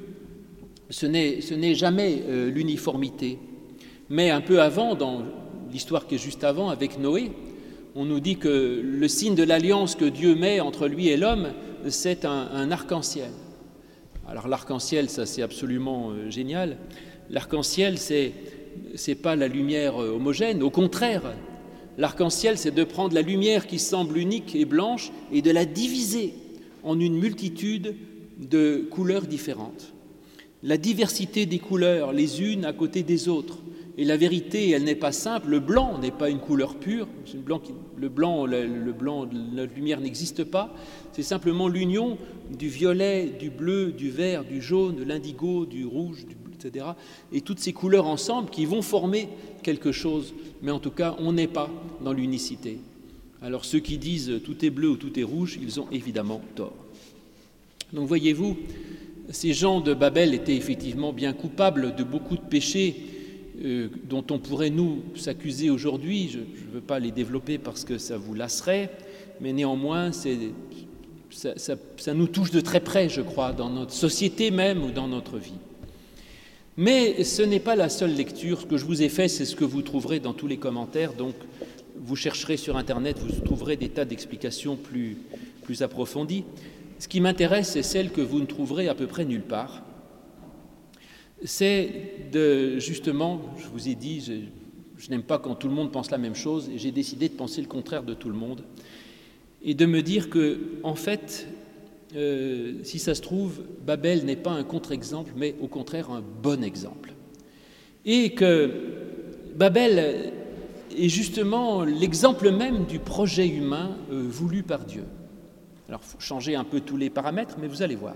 ce 0.90 1.06
n'est 1.06 1.76
jamais 1.76 2.24
euh, 2.28 2.50
l'uniformité. 2.50 3.40
Mais 4.10 4.30
un 4.30 4.42
peu 4.42 4.62
avant, 4.62 4.96
dans 4.96 5.24
l'histoire 5.72 6.08
qui 6.08 6.16
est 6.16 6.24
juste 6.24 6.44
avant 6.44 6.70
avec 6.70 7.00
Noé, 7.00 7.32
on 7.96 8.06
nous 8.06 8.20
dit 8.20 8.38
que 8.38 8.82
le 8.84 9.08
signe 9.08 9.36
de 9.36 9.44
l'alliance 9.44 9.96
que 9.96 10.06
Dieu 10.06 10.36
met 10.36 10.60
entre 10.60 10.88
lui 10.88 11.08
et 11.08 11.18
l'homme, 11.18 11.54
c'est 11.88 12.26
un, 12.26 12.72
arc-en-ciel. 12.72 13.32
Alors 14.28 14.48
l'arc-en-ciel, 14.48 15.10
ça 15.10 15.26
c'est 15.26 15.42
absolument 15.42 16.12
euh, 16.12 16.30
génial. 16.30 16.78
L'arc-en-ciel, 17.30 17.98
c'est 17.98 18.34
n'est 19.08 19.16
pas 19.16 19.36
la 19.36 19.48
lumière 19.48 20.02
euh, 20.02 20.16
homogène, 20.16 20.62
au 20.62 20.70
contraire, 20.70 21.34
l'arc-en-ciel, 21.98 22.58
c'est 22.58 22.72
de 22.72 22.84
prendre 22.84 23.16
la 23.16 23.22
lumière 23.22 23.66
qui 23.66 23.80
semble 23.80 24.18
unique 24.18 24.56
et 24.56 24.66
blanche 24.66 25.12
et 25.32 25.42
de 25.42 25.52
la 25.52 25.66
diviser 25.66 26.34
en 26.84 27.00
une 27.00 27.18
multitude 27.18 27.96
de 28.38 28.86
couleurs 28.92 29.26
différentes. 29.26 29.95
La 30.66 30.78
diversité 30.78 31.46
des 31.46 31.60
couleurs, 31.60 32.12
les 32.12 32.42
unes 32.42 32.66
à 32.66 32.74
côté 32.74 33.04
des 33.04 33.30
autres. 33.30 33.60
Et 33.98 34.04
la 34.04 34.18
vérité, 34.18 34.72
elle 34.72 34.84
n'est 34.84 34.96
pas 34.96 35.14
simple. 35.14 35.48
Le 35.48 35.60
blanc 35.62 36.00
n'est 36.00 36.12
pas 36.12 36.30
une 36.30 36.40
couleur 36.40 36.76
pure. 36.76 37.08
Le 37.34 37.40
blanc, 37.40 37.62
le 37.96 38.10
blanc, 38.10 38.46
le 38.46 38.92
blanc 38.92 39.30
la 39.54 39.66
lumière 39.66 40.02
n'existe 40.02 40.44
pas. 40.44 40.76
C'est 41.14 41.24
simplement 41.24 41.70
l'union 41.70 42.18
du 42.58 42.68
violet, 42.68 43.28
du 43.40 43.50
bleu, 43.50 43.94
du 43.94 44.10
vert, 44.10 44.44
du 44.44 44.62
jaune, 44.62 44.96
de 44.96 45.04
l'indigo, 45.04 45.66
du 45.66 45.86
rouge, 45.86 46.26
du 46.26 46.36
etc. 46.56 46.86
Et 47.32 47.42
toutes 47.42 47.60
ces 47.60 47.74
couleurs 47.74 48.08
ensemble 48.08 48.50
qui 48.50 48.66
vont 48.66 48.82
former 48.82 49.30
quelque 49.64 49.92
chose, 49.92 50.34
mais 50.62 50.72
en 50.72 50.80
tout 50.80 50.92
cas, 50.92 51.16
on 51.20 51.34
n'est 51.34 51.48
pas 51.48 51.70
dans 52.04 52.14
l'unicité. 52.14 52.80
Alors 53.42 53.66
ceux 53.66 53.80
qui 53.80 53.98
disent 53.98 54.42
tout 54.44 54.66
est 54.66 54.70
bleu 54.70 54.90
ou 54.90 54.96
tout 54.96 55.20
est 55.20 55.24
rouge, 55.24 55.60
ils 55.62 55.80
ont 55.80 55.88
évidemment 55.92 56.42
tort. 56.56 56.74
Donc 57.94 58.08
voyez-vous, 58.08 58.58
ces 59.30 59.54
gens 59.54 59.82
de 59.82 59.94
Babel 59.94 60.34
étaient 60.34 60.56
effectivement 60.56 61.14
bien 61.14 61.34
coupables 61.34 61.96
de 61.96 62.04
beaucoup 62.04 62.36
de 62.36 62.42
péchés 62.42 62.96
euh, 63.64 63.90
dont 64.10 64.24
on 64.32 64.40
pourrait 64.40 64.70
nous 64.70 65.04
s'accuser 65.16 65.70
aujourd'hui. 65.70 66.30
Je 66.32 66.40
ne 66.40 66.74
veux 66.74 66.82
pas 66.82 67.00
les 67.00 67.12
développer 67.12 67.58
parce 67.58 67.84
que 67.86 67.98
ça 67.98 68.18
vous 68.18 68.34
lasserait, 68.34 68.92
mais 69.42 69.54
néanmoins, 69.54 70.12
ça, 70.12 71.76
ça 71.98 72.14
nous 72.14 72.28
touche 72.28 72.52
de 72.52 72.62
très 72.62 72.80
près, 72.80 73.10
je 73.10 73.22
crois, 73.22 73.54
dans 73.54 73.70
notre 73.70 73.94
société 73.94 74.52
même 74.52 74.84
ou 74.84 74.92
dans 74.92 75.08
notre 75.08 75.38
vie. 75.38 75.60
Mais 76.78 77.24
ce 77.24 77.42
n'est 77.42 77.62
pas 77.62 77.76
la 77.76 77.88
seule 77.88 78.14
lecture. 78.14 78.62
Ce 78.62 78.66
que 78.66 78.78
je 78.78 78.86
vous 78.86 79.02
ai 79.02 79.10
fait, 79.10 79.30
c'est 79.30 79.46
ce 79.46 79.56
que 79.56 79.64
vous 79.64 79.82
trouverez 79.82 80.20
dans 80.20 80.34
tous 80.34 80.48
les 80.48 80.58
commentaires. 80.58 81.14
Donc, 81.14 81.36
vous 81.96 82.18
chercherez 82.18 82.58
sur 82.58 82.76
Internet, 82.76 83.18
vous 83.20 83.42
trouverez 83.42 83.78
des 83.78 83.90
tas 83.90 84.04
d'explications 84.04 84.76
plus, 84.76 85.18
plus 85.64 85.82
approfondies. 85.82 86.44
Ce 86.98 87.08
qui 87.08 87.20
m'intéresse, 87.20 87.72
c'est 87.72 87.84
celle 87.84 88.12
que 88.12 88.22
vous 88.22 88.40
ne 88.40 88.46
trouverez 88.46 88.88
à 88.88 88.96
peu 88.96 89.08
près 89.08 89.26
nulle 89.26 89.44
part. 89.44 89.84
C'est 91.44 92.30
de, 92.32 92.80
justement, 92.80 93.42
je 93.58 93.68
vous 93.68 93.90
ai 93.90 93.96
dit, 93.96 94.22
je, 94.22 95.10
n'aime 95.10 95.24
pas 95.24 95.38
quand 95.38 95.56
tout 95.56 95.68
le 95.68 95.74
monde 95.74 95.92
pense 95.92 96.10
la 96.10 96.18
même 96.18 96.36
chose, 96.36 96.70
et 96.70 96.78
j'ai 96.78 96.92
décidé 96.92 97.28
de 97.28 97.34
penser 97.34 97.62
le 97.62 97.68
contraire 97.68 98.04
de 98.04 98.14
tout 98.14 98.30
le 98.30 98.36
monde, 98.36 98.64
et 99.62 99.74
de 99.74 99.86
me 99.86 100.02
dire 100.02 100.30
que, 100.30 100.60
en 100.84 100.96
fait, 100.96 101.48
euh, 102.16 102.76
si 102.84 102.98
ça 102.98 103.14
se 103.14 103.22
trouve, 103.22 103.62
Babel 103.86 104.24
n'est 104.24 104.36
pas 104.38 104.52
un 104.52 104.64
contre-exemple, 104.64 105.34
mais 105.36 105.56
au 105.60 105.68
contraire 105.68 106.12
un 106.12 106.22
bon 106.22 106.64
exemple. 106.64 107.14
Et 108.06 108.32
que 108.32 108.72
Babel 109.56 110.32
est 110.98 111.10
justement 111.10 111.84
l'exemple 111.84 112.52
même 112.52 112.86
du 112.86 113.00
projet 113.00 113.48
humain 113.48 113.98
euh, 114.12 114.24
voulu 114.30 114.64
par 114.64 114.86
Dieu. 114.86 115.04
Alors, 115.88 116.02
faut 116.02 116.50
un 116.56 116.64
peu 116.64 116.80
tous 116.80 116.98
les 116.98 117.10
paramètres, 117.10 117.58
mais 117.60 117.68
vous 117.68 117.82
allez 117.82 117.96
voir. 117.96 118.16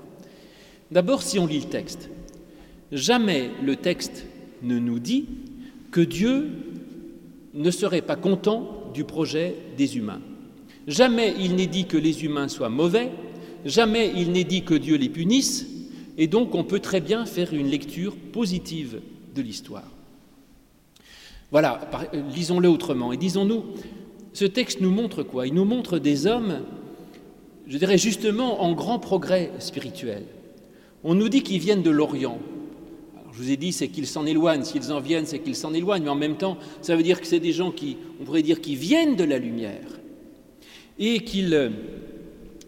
D'abord, 0.92 1.22
si 1.22 1.38
on 1.38 1.46
lit 1.46 1.60
le 1.60 1.70
texte, 1.70 2.10
jamais 2.92 3.52
le 3.64 3.76
texte 3.76 4.26
ne 4.64 4.80
nous 4.80 5.00
dit 5.00 5.28
que 5.92 6.02
Dieu 6.02 6.50
ne 7.54 7.72
serait 7.72 8.02
pas 8.02 8.16
content 8.16 8.92
du 8.94 9.04
projet 9.04 9.56
des 9.78 9.98
humains. 9.98 10.22
Jamais 10.88 11.36
il 11.40 11.56
n'est 11.56 11.68
dit 11.68 11.86
que 11.86 11.98
les 11.98 12.26
humains 12.26 12.48
soient 12.48 12.70
mauvais, 12.70 13.12
Jamais 13.66 14.14
il 14.16 14.32
n'est 14.32 14.44
dit 14.44 14.64
que 14.64 14.74
Dieu 14.74 14.96
les 14.96 15.10
punisse, 15.10 15.68
et 16.18 16.28
donc 16.28 16.56
on 16.56 16.64
peut 16.64 16.80
très 16.80 17.02
bien 17.02 17.26
faire 17.26 17.54
une 17.54 17.68
lecture 17.68 18.16
positive 18.16 19.02
de 19.36 19.42
l'histoire. 19.42 19.92
Voilà, 21.52 21.82
lisons-le 22.34 22.70
autrement, 22.70 23.12
et 23.12 23.18
disons-nous, 23.18 23.66
ce 24.34 24.46
texte 24.46 24.82
nous 24.82 24.92
montre 24.92 25.24
quoi? 25.24 25.48
Il 25.48 25.54
nous 25.56 25.66
montre 25.66 26.00
des 26.00 26.26
hommes, 26.28 26.62
je 27.70 27.78
dirais 27.78 27.98
justement, 27.98 28.62
en 28.62 28.74
grand 28.74 29.00
progrès 29.00 29.52
spirituel. 29.60 30.24
On 31.04 31.16
nous 31.16 31.30
dit 31.30 31.44
qu'ils 31.44 31.60
viennent 31.60 31.84
de 31.84 31.90
l'Orient. 31.90 32.40
je 33.32 33.38
vous 33.38 33.52
ai 33.52 33.58
dit, 33.58 33.72
c'est 33.72 33.88
qu'ils 33.88 34.08
s'en 34.08 34.26
éloignent. 34.26 34.66
S'ils 34.66 34.92
en 34.92 35.00
viennent, 35.00 35.26
c'est 35.26 35.40
qu'ils 35.40 35.56
s'en 35.56 35.74
éloignent. 35.74 36.04
Mais 36.04 36.10
en 36.10 36.16
même 36.16 36.36
temps, 36.36 36.58
ça 36.82 36.96
veut 36.96 37.04
dire 37.04 37.22
que 37.22 37.28
c'est 37.28 37.40
des 37.40 37.54
gens 37.54 37.72
qui, 37.72 37.96
on 38.20 38.26
pourrait 38.26 38.42
dire, 38.42 38.60
qui 38.60 38.76
viennent 38.76 39.16
de 39.16 39.24
la 39.24 39.38
lumière 39.38 40.00
et 40.98 41.20
qu'ils 41.20 41.72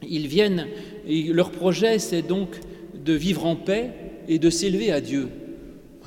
ils 0.08 0.28
viennent, 0.28 0.68
et 1.08 1.24
leur 1.24 1.52
projet, 1.52 2.00
c'est 2.00 2.22
donc 2.22 2.60
de 3.04 3.14
vivre 3.14 3.46
en 3.46 3.56
paix 3.56 3.92
et 4.28 4.40
de 4.40 4.50
s'élever 4.50 4.92
à 4.92 5.02
Dieu. 5.02 5.30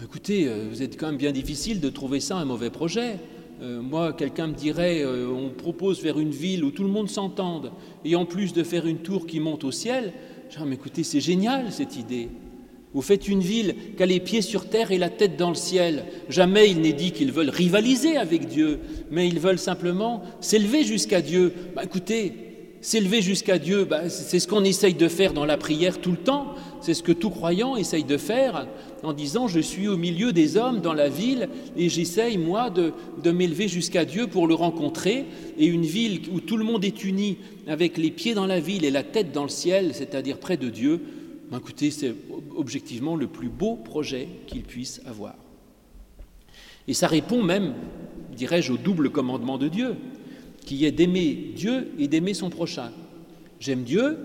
Écoutez, 0.03 0.47
euh, 0.47 0.67
vous 0.71 0.83
êtes 0.83 0.99
quand 0.99 1.07
même 1.07 1.17
bien 1.17 1.33
difficile 1.33 1.81
de 1.81 1.89
trouver 1.89 2.21
ça 2.21 2.37
un 2.37 2.45
mauvais 2.45 2.71
projet. 2.71 3.17
Euh, 3.63 3.81
moi, 3.81 4.13
quelqu'un 4.13 4.49
me 4.49 4.55
dirait, 4.55 5.03
euh, 5.03 5.29
on 5.29 5.51
propose 5.51 6.01
faire 6.01 6.19
une 6.19 6.31
ville 6.31 6.65
où 6.65 6.71
tout 6.71 6.83
le 6.83 6.89
monde 6.89 7.09
s'entende, 7.09 7.73
et 8.05 8.17
en 8.17 8.25
plus 8.25 8.53
de 8.53 8.63
faire 8.63 8.87
une 8.87 8.99
tour 8.99 9.27
qui 9.27 9.41
monte 9.41 9.65
au 9.65 9.71
ciel, 9.71 10.13
je 10.51 10.57
dirais, 10.57 10.69
mais 10.69 11.03
c'est 11.03 11.21
génial 11.21 11.73
cette 11.73 11.97
idée. 11.97 12.29
Vous 12.93 13.03
faites 13.03 13.27
une 13.27 13.41
ville 13.41 13.75
qui 13.97 14.03
a 14.03 14.07
les 14.07 14.21
pieds 14.21 14.43
sur 14.43 14.69
terre 14.69 14.93
et 14.93 14.99
la 14.99 15.09
tête 15.09 15.37
dans 15.37 15.49
le 15.49 15.57
ciel. 15.57 16.05
Jamais 16.29 16.71
il 16.71 16.81
n'est 16.81 16.93
dit 16.93 17.11
qu'ils 17.11 17.33
veulent 17.33 17.51
rivaliser 17.51 18.17
avec 18.17 18.47
Dieu, 18.47 18.79
mais 19.11 19.27
ils 19.27 19.41
veulent 19.41 19.59
simplement 19.59 20.23
s'élever 20.41 20.85
jusqu'à 20.85 21.21
Dieu. 21.21 21.53
Bah, 21.75 21.83
écoutez, 21.85 22.33
S'élever 22.85 23.23
jusqu'à 23.23 23.57
Dieu, 23.57 23.87
bah, 23.87 24.11
c'est 24.11 24.39
ce 24.39 24.47
qu'on 24.47 24.63
essaye 24.63 24.93
de 24.93 25.09
faire 25.09 25.33
dans 25.33 25.47
la 25.47 25.57
prière 25.57 26.03
tout 26.03 26.11
le 26.11 26.19
temps. 26.19 26.49
C'est 26.85 26.93
ce 26.93 27.03
que 27.03 27.13
tout 27.13 27.31
croyant 27.31 27.77
essaye 27.77 28.05
de 28.05 28.19
faire 28.19 28.67
en 29.03 29.15
disant 29.15 29.49
je 29.49 29.59
suis 29.59 29.89
au 29.89 29.97
milieu 29.97 30.35
des 30.35 30.59
hommes 30.59 30.83
dans 30.83 30.93
la 30.93 31.09
ville 31.09 31.49
et 31.79 31.89
j'essaye 31.89 32.37
moi 32.37 32.69
de, 32.69 32.93
m'élever 33.31 33.69
jusqu'à 33.69 34.05
Dieu 34.05 34.27
pour 34.27 34.47
le 34.47 34.53
rencontrer. 34.53 35.25
Et 35.57 35.65
une 35.65 35.87
ville 35.87 36.21
où 36.31 36.41
tout 36.41 36.59
le 36.59 36.65
monde 36.65 36.85
est 36.85 37.03
uni 37.03 37.39
avec 37.67 37.97
les 37.97 38.11
pieds 38.11 38.35
dans 38.35 38.45
la 38.45 38.61
ville 38.61 38.85
et 38.85 38.91
la 38.91 39.03
tête 39.03 39.33
dans 39.33 39.45
le 39.45 39.49
ciel, 39.49 39.95
c'est-à-dire 39.95 40.39
près 40.39 40.59
de 40.59 40.69
Dieu, 40.69 41.01
bah, 41.51 41.57
écoutez, 41.57 41.91
c'est 41.91 42.15
objectivement 42.55 43.17
le 43.17 43.29
plus 43.29 43.49
beau 43.49 43.77
projet 43.77 44.29
qu'il 44.47 44.63
puisse 44.63 45.01
avoir. 45.07 45.37
Et 46.87 46.93
ça 46.93 47.07
répond 47.07 47.43
même 47.43 47.73
dirais-je, 48.37 48.73
au 48.73 48.77
double 48.77 49.09
commandement 49.09 49.57
de 49.57 49.69
Dieu, 49.69 49.95
qui 50.67 50.85
est 50.85 50.93
d'aimer 50.93 51.53
Dieu 51.57 51.93
et 51.99 52.09
d'aimer 52.09 52.35
son 52.35 52.51
prochain. 52.51 52.91
J'aime 53.59 53.85
Dieu, 53.85 54.19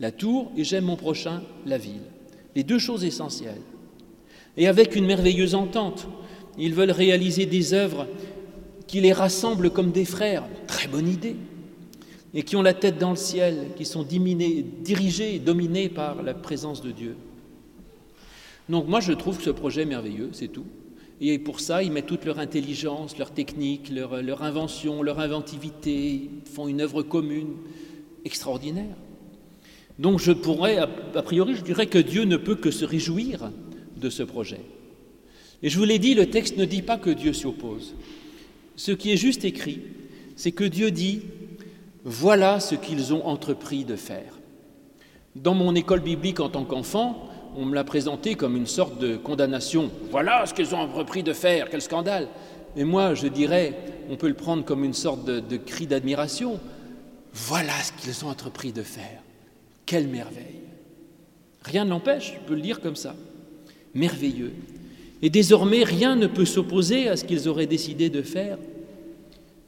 la 0.00 0.12
tour, 0.12 0.52
et 0.56 0.64
j'aime 0.64 0.84
mon 0.84 0.96
prochain, 0.96 1.42
la 1.64 1.78
ville. 1.78 2.02
Les 2.54 2.62
deux 2.62 2.78
choses 2.78 3.04
essentielles. 3.04 3.60
Et 4.56 4.66
avec 4.66 4.96
une 4.96 5.06
merveilleuse 5.06 5.54
entente, 5.54 6.08
ils 6.58 6.74
veulent 6.74 6.90
réaliser 6.90 7.46
des 7.46 7.74
œuvres 7.74 8.06
qui 8.86 9.00
les 9.00 9.12
rassemblent 9.12 9.70
comme 9.70 9.90
des 9.90 10.04
frères. 10.04 10.44
Très 10.66 10.88
bonne 10.88 11.08
idée. 11.08 11.36
Et 12.34 12.42
qui 12.42 12.56
ont 12.56 12.62
la 12.62 12.74
tête 12.74 12.98
dans 12.98 13.10
le 13.10 13.16
ciel, 13.16 13.68
qui 13.76 13.84
sont 13.84 14.02
dirigés 14.04 15.34
et 15.34 15.38
dominés 15.38 15.88
par 15.88 16.22
la 16.22 16.34
présence 16.34 16.82
de 16.82 16.90
Dieu. 16.90 17.16
Donc 18.68 18.88
moi, 18.88 19.00
je 19.00 19.12
trouve 19.12 19.38
que 19.38 19.44
ce 19.44 19.50
projet 19.50 19.82
est 19.82 19.86
merveilleux, 19.86 20.30
c'est 20.32 20.48
tout. 20.48 20.66
Et 21.20 21.38
pour 21.38 21.60
ça, 21.60 21.82
ils 21.82 21.90
mettent 21.90 22.06
toute 22.06 22.26
leur 22.26 22.38
intelligence, 22.38 23.16
leur 23.16 23.30
technique, 23.30 23.90
leur, 23.90 24.22
leur 24.22 24.42
invention, 24.42 25.02
leur 25.02 25.18
inventivité, 25.20 26.12
ils 26.14 26.50
font 26.50 26.68
une 26.68 26.82
œuvre 26.82 27.02
commune 27.02 27.54
extraordinaire. 28.24 28.96
Donc 29.98 30.20
je 30.20 30.32
pourrais, 30.32 30.78
a 30.78 31.22
priori, 31.22 31.54
je 31.56 31.62
dirais 31.62 31.86
que 31.86 31.98
Dieu 31.98 32.24
ne 32.24 32.36
peut 32.36 32.56
que 32.56 32.70
se 32.70 32.84
réjouir 32.84 33.50
de 33.96 34.10
ce 34.10 34.22
projet. 34.22 34.60
Et 35.62 35.70
je 35.70 35.78
vous 35.78 35.84
l'ai 35.84 35.98
dit, 35.98 36.14
le 36.14 36.26
texte 36.26 36.58
ne 36.58 36.64
dit 36.64 36.82
pas 36.82 36.98
que 36.98 37.10
Dieu 37.10 37.32
s'y 37.32 37.46
oppose. 37.46 37.94
Ce 38.76 38.92
qui 38.92 39.12
est 39.12 39.16
juste 39.16 39.44
écrit, 39.44 39.80
c'est 40.36 40.52
que 40.52 40.64
Dieu 40.64 40.90
dit, 40.90 41.22
voilà 42.04 42.60
ce 42.60 42.74
qu'ils 42.74 43.14
ont 43.14 43.26
entrepris 43.26 43.84
de 43.84 43.96
faire. 43.96 44.38
Dans 45.34 45.54
mon 45.54 45.74
école 45.74 46.00
biblique 46.00 46.40
en 46.40 46.50
tant 46.50 46.64
qu'enfant, 46.64 47.28
on 47.56 47.64
me 47.64 47.74
l'a 47.74 47.84
présenté 47.84 48.34
comme 48.34 48.56
une 48.56 48.66
sorte 48.66 48.98
de 48.98 49.16
condamnation. 49.16 49.90
Voilà 50.10 50.44
ce 50.46 50.52
qu'ils 50.52 50.74
ont 50.74 50.78
entrepris 50.78 51.22
de 51.22 51.32
faire, 51.32 51.70
quel 51.70 51.80
scandale. 51.80 52.28
Mais 52.76 52.84
moi, 52.84 53.14
je 53.14 53.26
dirais, 53.26 53.74
on 54.10 54.16
peut 54.16 54.28
le 54.28 54.34
prendre 54.34 54.64
comme 54.64 54.84
une 54.84 54.94
sorte 54.94 55.24
de, 55.24 55.56
cri 55.56 55.86
d'admiration. 55.86 56.60
Voilà 57.32 57.72
ce 57.82 57.92
qu'ils 57.92 58.24
ont 58.24 58.28
entrepris 58.28 58.72
de 58.72 58.82
faire. 58.82 59.22
Quelle 59.86 60.08
merveille. 60.08 60.44
Rien 61.62 61.84
ne 61.84 61.90
l'empêche, 61.90 62.34
je 62.34 62.46
peux 62.46 62.54
le 62.54 62.60
dire 62.60 62.80
comme 62.80 62.96
ça. 62.96 63.16
Merveilleux. 63.94 64.52
Et 65.22 65.30
désormais, 65.30 65.84
rien 65.84 66.16
ne 66.16 66.26
peut 66.26 66.44
s'opposer 66.44 67.08
à 67.08 67.16
ce 67.16 67.24
qu'ils 67.24 67.48
auraient 67.48 67.66
décidé 67.66 68.10
de 68.10 68.22
faire, 68.22 68.58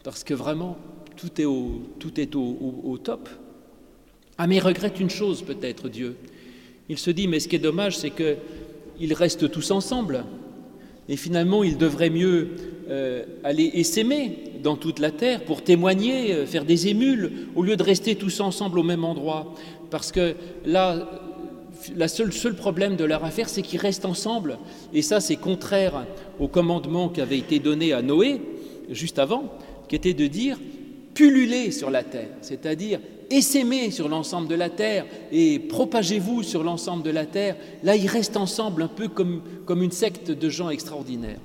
parce 0.04 0.25
que 0.25 0.34
vraiment, 0.34 0.76
tout 1.16 1.40
est 1.40 1.44
au, 1.44 1.82
tout 1.98 2.20
est 2.20 2.34
au, 2.34 2.98
top. 3.02 3.28
Ah, 4.37 4.46
mais 4.46 4.58
regrette 4.58 5.00
une 5.00 5.10
chose 5.10 5.42
peut-être, 5.42 5.88
Dieu. 5.88 6.16
Il 6.88 6.98
se 6.98 7.10
dit, 7.10 7.26
mais 7.26 7.40
ce 7.40 7.48
qui 7.48 7.56
est 7.56 7.60
dommage, 7.60 7.96
c'est 7.96 8.10
qu'ils 8.10 9.14
restent 9.14 9.50
tous 9.50 9.70
ensemble. 9.70 10.25
Et 11.08 11.16
finalement, 11.16 11.64
ils 11.64 11.78
devraient 11.78 12.10
mieux 12.10 12.50
euh, 12.88 13.25
aller 13.44 13.70
essaimer 13.75 14.38
dans 14.62 14.76
toute 14.76 14.98
la 14.98 15.10
terre 15.10 15.44
pour 15.44 15.62
témoigner, 15.62 16.34
euh, 16.34 16.46
faire 16.46 16.64
des 16.64 16.88
émules, 16.88 17.48
au 17.56 17.62
lieu 17.62 17.76
de 17.76 17.82
rester 17.82 18.14
tous 18.14 18.40
ensemble 18.40 18.78
au 18.78 18.82
même 18.82 19.04
endroit. 19.04 19.54
Parce 19.90 20.12
que 20.12 20.35
là, 20.64 21.09
le 21.95 22.09
seul, 22.09 22.33
seul 22.33 22.54
problème 22.54 22.97
de 22.97 23.04
leur 23.04 23.25
affaire, 23.25 23.49
c'est 23.49 23.62
qu'ils 23.62 23.80
restent 23.80 24.04
ensemble. 24.04 24.59
Et 24.92 25.02
ça, 25.02 25.21
c'est 25.21 25.37
contraire 25.37 26.07
au 26.38 26.49
commandement 26.49 27.09
qui 27.09 27.21
avait 27.21 27.38
été 27.38 27.59
donné 27.59 27.92
à 27.92 28.02
Noé, 28.02 28.40
juste 28.90 29.18
avant, 29.18 29.45
qui 29.88 29.97
était 29.97 30.14
de 30.14 30.26
dire 30.26 30.59
pulluler 31.14 31.71
sur 31.71 31.90
la 31.90 32.04
terre, 32.04 32.28
c'est-à-dire 32.42 33.00
essaimer 33.30 33.90
sur 33.90 34.09
l'ensemble 34.09 34.49
de 34.49 34.54
la 34.54 34.71
terre 34.71 35.04
et 35.33 35.59
propagez-vous 35.59 36.42
sur 36.42 36.62
l'ensemble 36.62 37.02
de 37.02 37.11
la 37.11 37.26
terre. 37.26 37.57
Là, 37.83 37.97
ils 37.97 38.07
restent 38.07 38.37
ensemble 38.37 38.83
un 38.83 38.88
peu 38.88 39.09
comme, 39.09 39.42
une 39.68 39.90
secte 39.90 40.30
de 40.30 40.49
gens 40.49 40.71
extraordinaires. 40.71 41.40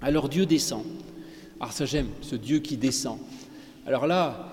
Alors 0.00 0.28
Dieu 0.28 0.46
descend. 0.46 0.84
Alors 1.60 1.70
ah, 1.70 1.76
ça 1.76 1.84
j'aime, 1.84 2.08
ce 2.22 2.34
Dieu 2.34 2.58
qui 2.58 2.76
descend. 2.76 3.18
Alors 3.86 4.06
là, 4.06 4.51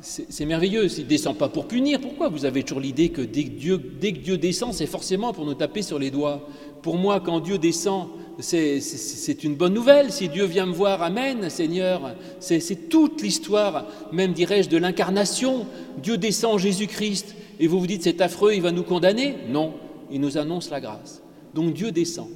c'est 0.00 0.44
merveilleux, 0.44 0.86
il 0.98 1.04
ne 1.04 1.08
descend 1.08 1.36
pas 1.36 1.48
pour 1.48 1.66
punir. 1.66 2.00
Pourquoi 2.00 2.28
Vous 2.28 2.44
avez 2.44 2.62
toujours 2.62 2.80
l'idée 2.80 3.08
que 3.08 3.22
dès 3.22 3.44
que, 3.44 4.18
Dieu, 4.18 4.38
descend, 4.38 4.72
c'est 4.72 4.86
forcément 4.86 5.32
pour 5.32 5.44
nous 5.44 5.54
taper 5.54 5.82
sur 5.82 5.98
les 5.98 6.10
doigts? 6.10 6.46
Pour 6.82 6.96
moi, 6.96 7.20
quand 7.20 7.40
Dieu 7.40 7.58
descend, 7.58 8.08
c'est 8.38 9.44
une 9.44 9.54
bonne 9.54 9.74
nouvelle. 9.74 10.12
Si 10.12 10.28
Dieu 10.28 10.44
vient 10.44 10.66
me 10.66 10.72
voir, 10.72 11.02
Amen, 11.02 11.48
Seigneur. 11.48 12.14
C'est 12.40 12.88
toute 12.88 13.22
l'histoire, 13.22 13.86
même 14.12 14.32
dirais-je, 14.32 14.68
de 14.68 14.76
l'incarnation. 14.76 15.66
Dieu 16.02 16.18
descend 16.18 16.54
en 16.54 16.58
Jésus-Christ 16.58 17.34
et 17.58 17.66
vous 17.66 17.80
vous 17.80 17.86
dites 17.86 18.02
c'est 18.02 18.20
affreux, 18.20 18.54
il 18.54 18.62
va 18.62 18.72
nous 18.72 18.82
condamner? 18.82 19.34
Non, 19.48 19.72
il 20.10 20.20
nous 20.20 20.36
annonce 20.36 20.70
la 20.70 20.80
grâce. 20.80 21.22
Donc 21.54 21.72
Dieu 21.72 21.90
descend. 21.90 22.28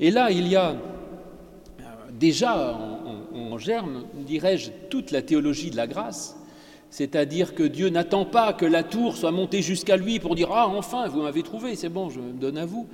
Et 0.00 0.10
là, 0.10 0.32
il 0.32 0.48
y 0.48 0.56
a 0.56 0.70
euh, 0.70 1.84
déjà 2.18 2.76
en 3.32 3.56
germe, 3.58 4.02
dirais-je, 4.26 4.70
toute 4.90 5.12
la 5.12 5.22
théologie 5.22 5.70
de 5.70 5.76
la 5.76 5.86
grâce 5.86 6.36
c'est-à-dire 6.94 7.56
que 7.56 7.64
Dieu 7.64 7.88
n'attend 7.88 8.24
pas 8.24 8.52
que 8.52 8.64
la 8.64 8.84
tour 8.84 9.16
soit 9.16 9.32
montée 9.32 9.62
jusqu'à 9.62 9.96
lui 9.96 10.20
pour 10.20 10.36
dire 10.36 10.50
Ah, 10.52 10.68
enfin, 10.68 11.08
vous 11.08 11.22
m'avez 11.22 11.42
trouvé, 11.42 11.74
c'est 11.74 11.88
bon, 11.88 12.08
je 12.08 12.20
me 12.20 12.30
donne 12.34 12.56
à 12.56 12.66
vous. 12.66 12.86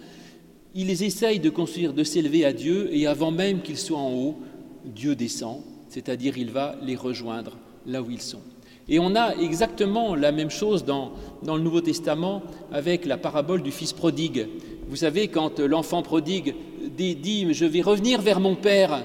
Il 0.75 0.87
les 0.87 1.05
essaye 1.05 1.39
de 1.39 1.51
construire, 1.51 1.93
de 1.93 2.03
s'élever 2.03 2.47
à 2.47 2.55
Dieu, 2.55 2.89
et 2.93 3.07
avant 3.07 3.31
même 3.31 3.61
qu'ils 3.61 3.77
soient 3.77 3.99
en 3.99 4.11
haut, 4.11 4.39
Dieu 4.87 5.15
descend, 5.15 5.61
c'est-à-dire 5.91 6.39
il 6.39 6.51
va 6.51 6.77
les 6.81 6.97
rejoindre 6.97 7.59
là 7.87 8.01
où 8.01 8.11
ils 8.11 8.23
sont. 8.23 8.41
Et 8.89 8.99
on 8.99 9.15
a 9.15 9.35
exactement 9.35 10.15
la 10.15 10.33
même 10.33 10.51
chose 10.51 10.87
dans, 10.87 11.13
le 11.43 11.59
Nouveau 11.59 11.83
Testament 11.83 12.43
avec 12.73 13.05
la 13.05 13.19
parabole 13.19 13.63
du 13.63 13.71
Fils 13.71 13.93
prodigue. 13.93 14.49
Vous 14.89 14.97
savez, 14.97 15.29
quand 15.29 15.61
l'enfant 15.61 16.01
prodigue 16.01 16.55
dit, 16.97 17.53
Je 17.53 17.67
vais 17.67 17.83
revenir 17.83 18.23
vers 18.23 18.41
mon 18.41 18.55
Père, 18.55 19.05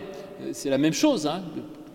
c'est 0.53 0.69
la 0.69 0.77
même 0.77 0.93
chose, 0.93 1.27
hein, 1.27 1.43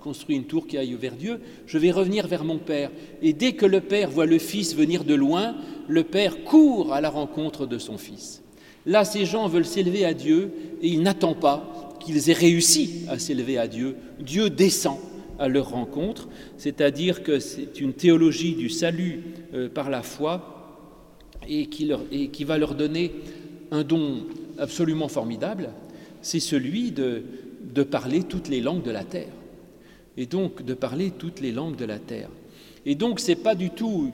construit 0.01 0.37
une 0.37 0.45
tour 0.45 0.67
qui 0.67 0.77
aille 0.77 0.95
vers 0.95 1.15
Dieu, 1.15 1.41
je 1.67 1.79
vais 1.79 1.91
revenir 1.91 2.27
vers 2.27 2.45
mon 2.45 2.59
Père. 2.59 2.91
Et 3.23 3.33
dès 3.33 3.53
que 3.53 3.67
le 3.67 3.81
Père 3.81 4.11
voit 4.11 4.27
le 4.27 4.39
Fils 4.39 4.75
venir 4.75 5.05
de 5.05 5.15
loin, 5.15 5.55
le 5.87 6.03
Père 6.03 6.43
court 6.45 6.93
à 6.93 7.01
la 7.01 7.11
rencontre 7.11 7.67
de 7.67 7.79
son 7.79 7.99
Fils. 7.99 8.43
Là, 8.87 9.05
ces 9.05 9.27
gens 9.27 9.47
veulent 9.47 9.67
s'élever 9.67 10.05
à 10.05 10.15
Dieu 10.15 10.51
et 10.83 10.89
il 10.89 11.03
n'attend 11.03 11.35
pas 11.35 11.99
qu'ils 12.01 12.31
aient 12.31 12.35
réussi 12.35 13.03
à 13.09 13.19
s'élever 13.19 13.59
à 13.59 13.69
Dieu. 13.69 13.97
Dieu 14.19 14.51
descend 14.51 14.99
à 15.39 15.49
leur 15.49 15.71
rencontre, 15.71 16.29
c'est-à-dire 16.57 17.23
que 17.23 17.39
c'est 17.39 17.81
une 17.81 17.93
théologie 17.93 18.55
du 18.55 18.69
salut 18.69 19.23
euh, 19.55 19.69
par 19.69 19.91
la 19.91 20.03
foi 20.03 20.57
et 21.49 21.67
qui, 21.67 22.45
va 22.45 22.59
leur 22.59 22.75
donner 22.75 23.13
un 23.71 23.83
don 23.83 24.27
absolument 24.59 25.09
formidable, 25.09 25.71
c'est 26.21 26.41
celui 26.41 26.93
de 26.93 27.83
parler 27.83 28.23
toutes 28.23 28.49
les 28.49 28.61
langues 28.61 28.83
de 28.83 28.91
la 28.91 29.05
terre 29.05 29.33
et 30.21 30.27
donc 30.27 30.63
de 30.63 30.75
parler 30.75 31.13
toutes 31.13 31.41
les 31.41 31.51
langues 31.51 31.77
de 31.77 31.87
la 31.87 31.99
terre. 31.99 32.29
Et 32.85 32.95
donc 32.95 33.21
ce 33.21 33.29
n'est 33.29 33.37
pas 33.37 33.55
du 33.55 33.71
tout 33.71 34.13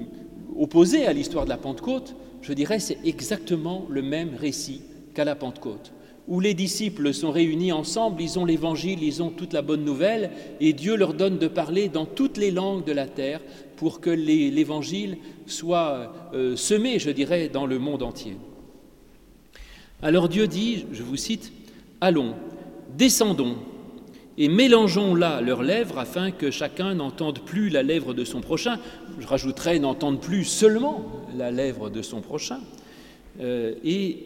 opposé 0.57 1.05
à 1.05 1.13
l'histoire 1.13 1.45
de 1.45 1.51
la 1.51 1.57
Pentecôte, 1.57 2.15
je 2.43 2.53
dirais 2.53 2.79
c'est 2.79 2.99
exactement 3.05 3.87
le 3.91 4.03
même 4.03 4.37
récit 4.37 4.83
qu'à 5.15 5.25
la 5.25 5.35
Pentecôte, 5.35 5.93
où 6.29 6.39
les 6.39 6.55
disciples 6.55 7.13
sont 7.13 7.33
réunis 7.33 7.73
ensemble, 7.73 8.23
ils 8.23 8.39
ont 8.39 8.45
l'évangile, 8.45 9.03
ils 9.03 9.21
ont 9.21 9.31
toute 9.31 9.53
la 9.53 9.63
bonne 9.63 9.85
nouvelle, 9.85 10.31
et 10.61 10.73
Dieu 10.73 10.95
leur 10.95 11.13
donne 11.13 11.39
de 11.39 11.49
parler 11.49 11.89
dans 11.89 12.07
toutes 12.07 12.37
les 12.37 12.53
langues 12.53 12.85
de 12.85 12.93
la 12.93 13.09
terre 13.09 13.41
pour 13.75 14.01
que 14.01 14.11
l'évangile 14.11 15.19
soit 15.47 16.15
euh, 16.35 16.55
semé, 16.55 17.01
je 17.01 17.11
dirais, 17.11 17.49
dans 17.49 17.67
le 17.67 17.81
monde 17.81 18.05
entier. 18.05 18.37
Alors 20.03 20.29
Dieu 20.29 20.47
dit, 20.47 20.85
je 20.93 21.03
vous 21.03 21.17
cite, 21.17 21.53
Allons, 22.01 22.35
descendons 22.97 23.57
et 24.39 24.49
mélangeons 24.49 25.15
là 25.15 25.41
leurs 25.41 25.63
lèvres 25.63 25.99
afin 25.99 26.31
que 26.31 26.51
chacun 26.51 26.95
n'entende 26.95 27.41
plus 27.41 27.69
la 27.69 27.83
lèvre 27.83 28.13
de 28.15 28.25
son 28.25 28.41
prochain. 28.41 28.79
Je 29.19 29.27
rajouterais 29.27 29.79
n'entende 29.79 30.21
plus 30.21 30.45
seulement 30.45 31.05
la 31.37 31.51
lèvre 31.51 31.91
de 31.91 32.03
son 32.03 32.21
prochain. 32.21 32.61
Euh, 33.41 33.75
et, 33.85 34.25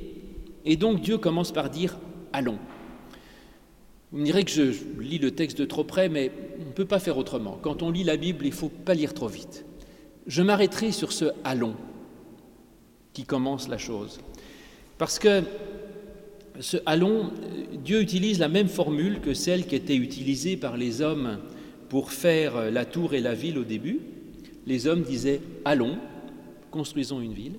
et, 0.65 0.77
donc 0.77 1.01
Dieu 1.01 1.19
commence 1.19 1.53
par 1.53 1.71
dire 1.71 1.97
allons. 2.33 2.59
Vous 4.13 4.19
me 4.19 4.25
direz 4.25 4.45
que 4.45 4.51
je, 4.51 4.73
lis 4.99 5.19
le 5.19 5.31
texte 5.31 5.59
de 5.59 5.65
trop 5.65 5.85
près, 5.85 6.09
mais 6.09 6.33
on 6.61 6.67
ne 6.67 6.73
peut 6.73 6.85
pas 6.85 6.99
faire 6.99 7.17
autrement. 7.17 7.59
Quand 7.63 7.83
on 7.83 7.91
lit 7.91 8.03
la 8.03 8.17
Bible, 8.17 8.45
il 8.45 8.51
ne 8.51 8.55
faut 8.55 8.69
pas 8.69 8.95
lire 8.95 9.15
trop 9.15 9.29
vite. 9.29 9.65
Je 10.27 10.43
m'arrêterai 10.43 10.91
sur 10.91 11.13
ce 11.13 11.27
allons 11.45 11.77
qui 13.13 13.25
commence 13.25 13.69
la 13.69 13.79
chose. 13.79 14.21
Parce 14.99 15.19
que 15.19 15.43
allons, 16.87 17.31
Dieu 17.85 18.01
utilise 18.01 18.39
la 18.39 18.49
même 18.49 18.69
formule 18.69 19.21
que 19.21 19.35
celle 19.35 19.67
qui 19.67 19.77
était 19.77 19.97
utilisée 19.97 20.57
par 20.57 20.77
les 20.77 21.01
hommes 21.01 21.39
pour 21.89 22.13
faire 22.13 22.71
la 22.71 22.85
tour 22.85 23.15
et 23.15 23.21
la 23.21 23.35
ville 23.35 23.59
au 23.59 23.65
début. 23.65 24.01
Les 24.67 24.87
hommes 24.87 25.03
disaient 25.03 25.41
allons, 25.65 25.99
construisons 26.71 27.21
une 27.21 27.33
ville. 27.33 27.55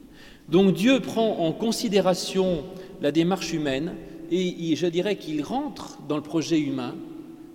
Donc 0.50 0.74
Dieu 0.74 1.00
prend 1.00 1.40
en 1.40 1.52
considération 1.52 2.64
la 3.02 3.12
démarche 3.12 3.54
humaine 3.54 3.94
et 4.32 4.76
je 4.76 4.88
dirais 4.88 5.18
qu'il 5.18 5.44
rentre 5.44 6.00
dans 6.08 6.16
le 6.16 6.24
projet 6.24 6.60
humain 6.60 6.96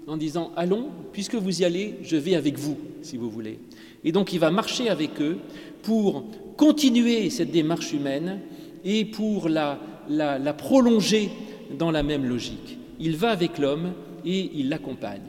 en 0.06 0.16
disant 0.16 0.52
allons, 0.56 0.88
puisque 1.12 1.34
vous 1.34 1.62
y 1.62 1.64
allez, 1.64 1.94
je 2.02 2.16
vais 2.16 2.36
avec 2.36 2.58
vous, 2.58 2.76
si 3.02 3.16
vous 3.16 3.30
voulez. 3.30 3.58
Et 4.04 4.12
donc 4.12 4.32
il 4.32 4.38
va 4.38 4.50
marcher 4.50 4.88
avec 4.88 5.20
eux 5.20 5.38
pour 5.82 6.24
continuer 6.56 7.28
cette 7.30 7.50
démarche 7.50 7.92
humaine 7.92 8.40
et 8.84 9.04
pour 9.04 9.48
la 9.48 9.80
la, 10.08 10.52
prolonger 10.52 11.30
dans 11.78 11.90
la 11.90 12.02
même 12.02 12.24
logique. 12.24 12.78
Il 12.98 13.16
va 13.16 13.30
avec 13.30 13.58
l'homme 13.58 13.92
et 14.24 14.50
il 14.54 14.68
l'accompagne. 14.68 15.20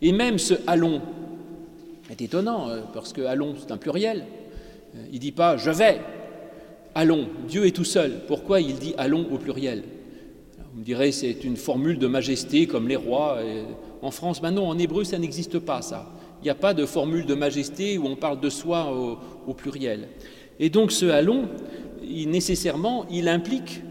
Et 0.00 0.12
même 0.12 0.38
ce 0.38 0.54
allons 0.66 1.00
est 2.10 2.20
étonnant, 2.20 2.68
euh, 2.68 2.80
parce 2.92 3.12
que 3.12 3.22
allons, 3.22 3.54
c'est 3.58 3.72
un 3.72 3.76
pluriel. 3.76 4.24
Euh, 4.96 5.04
il 5.10 5.14
ne 5.14 5.20
dit 5.20 5.32
pas 5.32 5.56
je 5.56 5.70
vais, 5.70 6.00
allons, 6.94 7.28
Dieu 7.48 7.66
est 7.66 7.76
tout 7.76 7.84
seul. 7.84 8.20
Pourquoi 8.26 8.60
il 8.60 8.76
dit 8.76 8.94
allons 8.98 9.26
au 9.32 9.38
pluriel? 9.38 9.84
Vous 10.72 10.80
me 10.80 10.84
direz, 10.84 11.12
c'est 11.12 11.44
une 11.44 11.56
formule 11.56 11.98
de 11.98 12.06
majesté 12.06 12.66
comme 12.66 12.88
les 12.88 12.96
rois. 12.96 13.38
En 14.00 14.10
France, 14.10 14.40
maintenant, 14.40 14.66
en 14.66 14.78
hébreu, 14.78 15.04
ça 15.04 15.18
n'existe 15.18 15.58
pas, 15.58 15.82
ça. 15.82 16.10
Il 16.42 16.46
n'y 16.46 16.50
a 16.50 16.56
pas 16.56 16.74
de 16.74 16.84
formule 16.86 17.24
de 17.24 17.34
majesté 17.34 17.98
où 17.98 18.06
on 18.06 18.16
parle 18.16 18.40
de 18.40 18.50
soi 18.50 18.92
au, 19.46 19.54
pluriel. 19.54 20.08
Et 20.58 20.70
donc 20.70 20.90
ce 20.90 21.06
allons, 21.06 21.44
nécessairement, 22.26 23.06
il 23.10 23.28
implique 23.28 23.82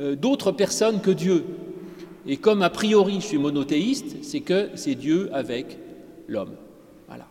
euh, 0.00 0.16
d'autres 0.16 0.52
personnes 0.52 1.00
que 1.00 1.10
Dieu. 1.10 1.44
Et 2.26 2.36
comme 2.36 2.62
a 2.62 2.70
priori 2.70 3.16
je 3.20 3.26
suis 3.26 3.38
monothéiste, 3.38 4.22
c'est 4.22 4.40
que 4.40 4.70
c'est 4.74 4.94
Dieu 4.94 5.30
avec 5.32 5.78
l'homme. 6.28 6.56
Voilà. 7.08 7.26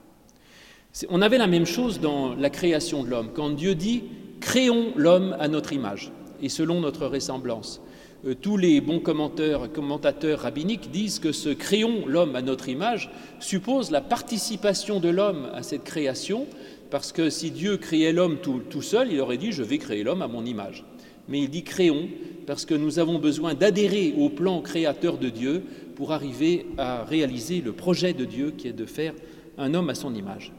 On 1.09 1.21
avait 1.21 1.37
la 1.37 1.47
même 1.47 1.65
chose 1.65 1.99
dans 1.99 2.35
la 2.35 2.49
création 2.49 3.03
de 3.03 3.09
l'homme. 3.09 3.29
Quand 3.33 3.51
Dieu 3.51 3.75
dit 3.75 4.03
créons 4.39 4.93
l'homme 4.95 5.35
à 5.39 5.47
notre 5.47 5.73
image 5.73 6.11
et 6.41 6.49
selon 6.49 6.79
notre 6.79 7.07
ressemblance. 7.07 7.81
Euh, 8.25 8.35
tous 8.35 8.57
les 8.57 8.81
bons 8.81 8.99
commentateurs, 8.99 9.71
commentateurs 9.71 10.39
rabbiniques 10.39 10.91
disent 10.91 11.19
que 11.19 11.31
ce 11.31 11.49
créons 11.49 12.05
l'homme 12.05 12.35
à 12.35 12.41
notre 12.41 12.67
image 12.67 13.09
suppose 13.39 13.91
la 13.91 14.01
participation 14.01 14.99
de 14.99 15.09
l'homme 15.09 15.49
à 15.53 15.63
cette 15.63 15.83
création, 15.83 16.45
parce 16.89 17.11
que 17.11 17.29
si 17.29 17.51
Dieu 17.51 17.77
créait 17.77 18.13
l'homme 18.13 18.37
tout, 18.37 18.81
seul, 18.81 19.11
il 19.11 19.19
aurait 19.19 19.37
dit 19.37 19.51
je 19.51 19.63
vais 19.63 19.77
créer 19.77 20.03
l'homme 20.03 20.21
à 20.21 20.27
mon 20.27 20.45
image. 20.45 20.85
Mais 21.27 21.39
il 21.39 21.49
dit 21.49 21.63
créons 21.63 22.09
parce 22.47 22.65
que 22.65 22.73
nous 22.73 22.97
avons 22.97 23.19
besoin 23.19 23.53
d'adhérer 23.53 24.15
au 24.17 24.29
plan 24.29 24.61
créateur 24.61 25.17
de 25.17 25.29
Dieu 25.29 25.61
pour 25.95 26.11
arriver 26.11 26.65
à 26.77 27.03
réaliser 27.03 27.61
le 27.61 27.73
projet 27.73 28.13
de 28.13 28.25
Dieu 28.25 28.51
qui 28.57 28.67
est 28.67 28.73
de 28.73 28.85
faire 28.85 29.13
un 29.57 29.73
homme 29.73 29.89
à 29.89 29.95
son 29.95 30.15
image. 30.15 30.51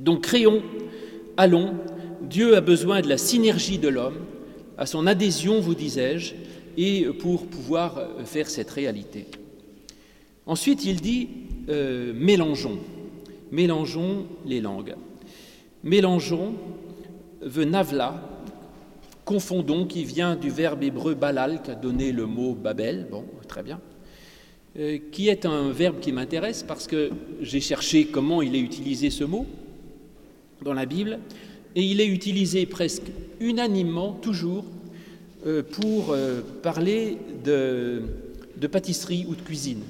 Donc 0.00 0.22
créons, 0.22 0.62
allons, 1.36 1.74
Dieu 2.22 2.56
a 2.56 2.60
besoin 2.60 3.00
de 3.00 3.08
la 3.08 3.18
synergie 3.18 3.78
de 3.78 3.88
l'homme, 3.88 4.18
à 4.76 4.86
son 4.86 5.06
adhésion, 5.06 5.60
vous 5.60 5.74
disais-je, 5.74 6.34
et 6.76 7.04
pour 7.04 7.46
pouvoir 7.46 7.98
euh, 7.98 8.24
faire 8.24 8.48
cette 8.48 8.70
réalité. 8.70 9.26
Ensuite, 10.46 10.84
il 10.84 11.00
dit 11.00 11.28
euh, 11.68 12.12
mélangeons, 12.14 12.78
mélangeons 13.50 14.26
les 14.46 14.60
langues. 14.60 14.94
Mélangeons, 15.84 16.54
venavla, 17.40 18.20
confondons, 19.24 19.86
qui 19.86 20.04
vient 20.04 20.36
du 20.36 20.50
verbe 20.50 20.82
hébreu 20.82 21.14
balal, 21.14 21.62
qui 21.62 21.70
a 21.70 21.74
donné 21.74 22.12
le 22.12 22.26
mot 22.26 22.54
Babel, 22.54 23.08
bon, 23.10 23.24
très 23.48 23.62
bien, 23.62 23.80
euh, 24.78 24.98
qui 25.10 25.28
est 25.28 25.44
un 25.44 25.70
verbe 25.70 26.00
qui 26.00 26.12
m'intéresse 26.12 26.62
parce 26.62 26.86
que 26.86 27.10
j'ai 27.40 27.60
cherché 27.60 28.06
comment 28.06 28.42
il 28.42 28.56
est 28.56 28.60
utilisé 28.60 29.10
ce 29.10 29.24
mot 29.24 29.46
dans 30.62 30.72
la 30.72 30.86
Bible, 30.86 31.18
et 31.74 31.82
il 31.82 32.00
est 32.00 32.06
utilisé 32.06 32.66
presque 32.66 33.10
unanimement, 33.40 34.12
toujours, 34.12 34.64
euh, 35.44 35.62
pour 35.62 36.12
euh, 36.12 36.40
parler 36.62 37.18
de, 37.44 38.02
pâtisserie 38.70 39.26
ou 39.28 39.34
de 39.34 39.42
cuisine. 39.42 39.82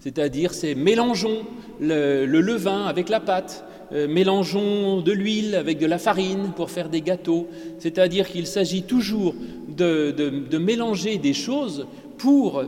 C'est-à-dire, 0.00 0.52
c'est 0.52 0.74
mélangeons 0.74 1.46
le, 1.80 2.26
levain 2.26 2.84
avec 2.84 3.08
la 3.08 3.20
pâte, 3.20 3.64
euh, 3.92 4.08
mélangeons 4.08 5.00
de 5.00 5.12
l'huile 5.12 5.54
avec 5.54 5.78
de 5.78 5.86
la 5.86 5.98
farine 5.98 6.52
pour 6.56 6.70
faire 6.70 6.88
des 6.88 7.00
gâteaux. 7.00 7.48
C'est-à-dire 7.78 8.30
qu'il 8.30 8.46
s'agit 8.46 8.82
toujours 8.82 9.34
de, 9.68 10.58
mélanger 10.58 11.18
des 11.18 11.34
choses 11.34 11.86
pour 12.18 12.62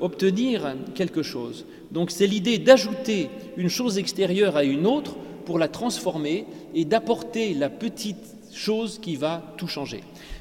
obtenir 0.00 0.74
quelque 0.94 1.22
chose. 1.22 1.64
Donc 1.92 2.10
c'est 2.10 2.26
l'idée 2.26 2.58
d'ajouter 2.58 3.28
une 3.56 3.68
chose 3.68 3.98
extérieure 3.98 4.56
à 4.56 4.64
une 4.64 4.86
autre 4.86 5.16
pour 5.44 5.58
la 5.58 5.68
transformer 5.68 6.44
et 6.74 6.84
d'apporter 6.84 7.54
la 7.54 7.70
petite 7.70 8.36
chose 8.52 8.98
qui 9.00 9.16
va 9.16 9.54
tout 9.56 9.68
changer. 9.68 10.00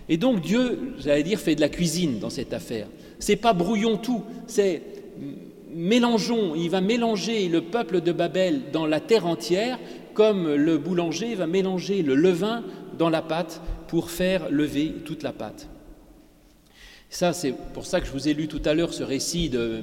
Et 0.10 0.18
donc 0.18 0.42
Dieu, 0.42 0.94
j'allais 1.00 1.24
dire, 1.24 1.40
fait 1.40 1.56
de 1.56 1.62
la 1.62 1.70
cuisine 1.70 2.20
dans 2.20 2.30
cette 2.30 2.54
affaire. 2.54 2.88
C'est 3.20 3.36
pas 3.36 3.54
brouillons 3.54 3.98
tout, 3.98 4.24
c'est 4.48 4.82
mélangeons. 5.74 6.56
Il 6.56 6.70
va 6.70 6.82
mélanger 6.82 7.48
le 7.48 7.62
peuple 7.62 8.02
de 8.02 8.12
Babel 8.12 8.72
dans 8.74 8.86
la 8.86 9.00
terre 9.00 9.26
entière, 9.26 9.80
comme 10.20 10.54
le 10.54 10.78
boulanger 10.78 11.34
va 11.34 11.48
mélanger 11.48 12.02
le 12.02 12.14
levain 12.14 12.66
dans 12.98 13.10
la 13.10 13.22
pâte 13.22 13.62
pour 13.88 14.12
faire 14.12 14.52
lever 14.52 14.94
toute 15.06 15.24
la 15.24 15.32
pâte. 15.32 15.70
Ça, 17.10 17.32
c'est 17.32 17.54
pour 17.74 17.86
ça 17.86 18.02
que 18.02 18.08
je 18.08 18.12
vous 18.12 18.28
ai 18.28 18.34
lu 18.34 18.50
tout 18.50 18.62
à 18.66 18.74
l'heure 18.74 18.94
ce 18.94 19.04
récit 19.04 19.48
de 19.48 19.82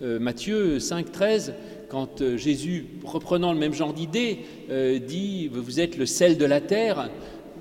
euh, 0.00 0.18
Matthieu 0.18 0.80
5, 0.80 1.12
13, 1.12 1.52
quand 1.90 2.22
euh, 2.22 2.38
Jésus, 2.38 2.86
reprenant 3.04 3.52
le 3.52 3.58
même 3.58 3.74
genre 3.74 3.92
d'idée, 3.92 4.38
euh, 4.70 4.98
dit 4.98 5.48
Vous 5.48 5.78
êtes 5.78 5.98
le 5.98 6.06
sel 6.06 6.38
de 6.38 6.46
la 6.46 6.62
terre 6.62 7.10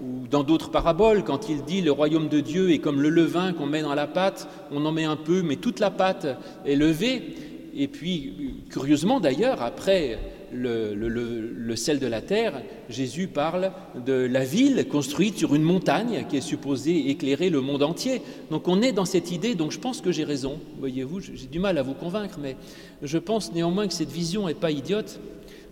ou 0.01 0.25
dans 0.25 0.43
d'autres 0.43 0.71
paraboles, 0.71 1.21
quand 1.25 1.49
il 1.49 1.63
dit 1.63 1.81
le 1.81 1.91
royaume 1.91 2.29
de 2.29 2.39
Dieu 2.39 2.71
est 2.71 2.79
comme 2.79 3.01
le 3.01 3.09
levain 3.09 3.51
qu'on 3.51 3.65
met 3.65 3.81
dans 3.81 3.93
la 3.93 4.07
pâte, 4.07 4.47
on 4.71 4.85
en 4.85 4.93
met 4.93 5.03
un 5.03 5.17
peu, 5.17 5.41
mais 5.41 5.57
toute 5.57 5.81
la 5.81 5.91
pâte 5.91 6.27
est 6.65 6.75
levée. 6.77 7.35
Et 7.75 7.89
puis, 7.89 8.61
curieusement 8.69 9.19
d'ailleurs, 9.19 9.61
après 9.61 10.17
le, 10.53 11.75
sel 11.75 11.99
de 11.99 12.07
la 12.07 12.21
terre, 12.21 12.61
Jésus 12.89 13.27
parle 13.27 13.71
de 14.05 14.13
la 14.13 14.43
ville 14.43 14.87
construite 14.87 15.37
sur 15.37 15.55
une 15.55 15.63
montagne 15.63 16.25
qui 16.29 16.37
est 16.37 16.41
supposée 16.41 17.09
éclairer 17.09 17.49
le 17.49 17.61
monde 17.61 17.83
entier. 17.83 18.21
Donc 18.51 18.67
on 18.67 18.81
est 18.81 18.91
dans 18.91 19.05
cette 19.05 19.31
idée, 19.31 19.55
donc 19.55 19.71
je 19.71 19.79
pense 19.79 20.01
que 20.01 20.11
j'ai 20.11 20.23
raison, 20.23 20.59
voyez-vous, 20.79 21.19
j'ai 21.21 21.47
du 21.47 21.59
mal 21.59 21.77
à 21.77 21.83
vous 21.83 21.93
convaincre, 21.93 22.39
mais 22.41 22.55
je 23.01 23.17
pense 23.17 23.53
néanmoins 23.53 23.87
que 23.87 23.93
cette 23.93 24.11
vision 24.11 24.47
n'est 24.47 24.53
pas 24.53 24.71
idiote 24.71 25.19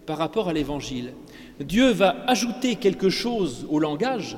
par 0.06 0.18
rapport 0.18 0.50
à 0.50 0.54
l'Évangile. 0.54 1.14
Dieu 1.60 1.92
va 1.92 2.24
ajouter 2.28 2.76
quelque 2.76 3.10
chose 3.10 3.66
au 3.70 3.80
langage 3.80 4.38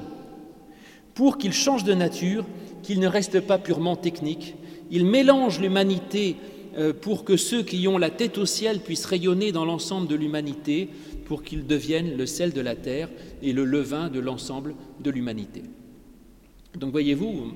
pour 1.13 1.37
qu'il 1.37 1.53
change 1.53 1.83
de 1.83 1.93
nature, 1.93 2.45
qu'il 2.83 2.99
ne 2.99 3.07
reste 3.07 3.39
pas 3.39 3.57
purement 3.57 3.95
technique. 3.95 4.55
Il 4.91 5.05
mélange 5.05 5.59
l'humanité 5.59 6.35
pour 7.01 7.23
que 7.23 7.38
ceux 7.38 7.63
qui 7.63 7.88
ont 7.88 7.97
la 7.97 8.09
tête 8.09 8.38
au 8.38 8.45
ciel 8.45 8.79
puissent 8.79 9.05
rayonner 9.05 9.51
dans 9.51 9.65
l'ensemble 9.65 10.07
de 10.07 10.15
l'humanité, 10.15 10.89
pour 11.25 11.43
qu'ils 11.43 11.65
deviennent 11.65 12.15
le 12.17 12.25
sel 12.25 12.53
de 12.53 12.61
la 12.61 12.75
terre 12.75 13.09
et 13.41 13.51
le 13.51 13.65
levain 13.65 14.09
de 14.09 14.19
l'ensemble 14.19 14.75
de 15.01 15.09
l'humanité. 15.09 15.63
Donc 16.77 16.91
voyez-vous, 16.91 17.53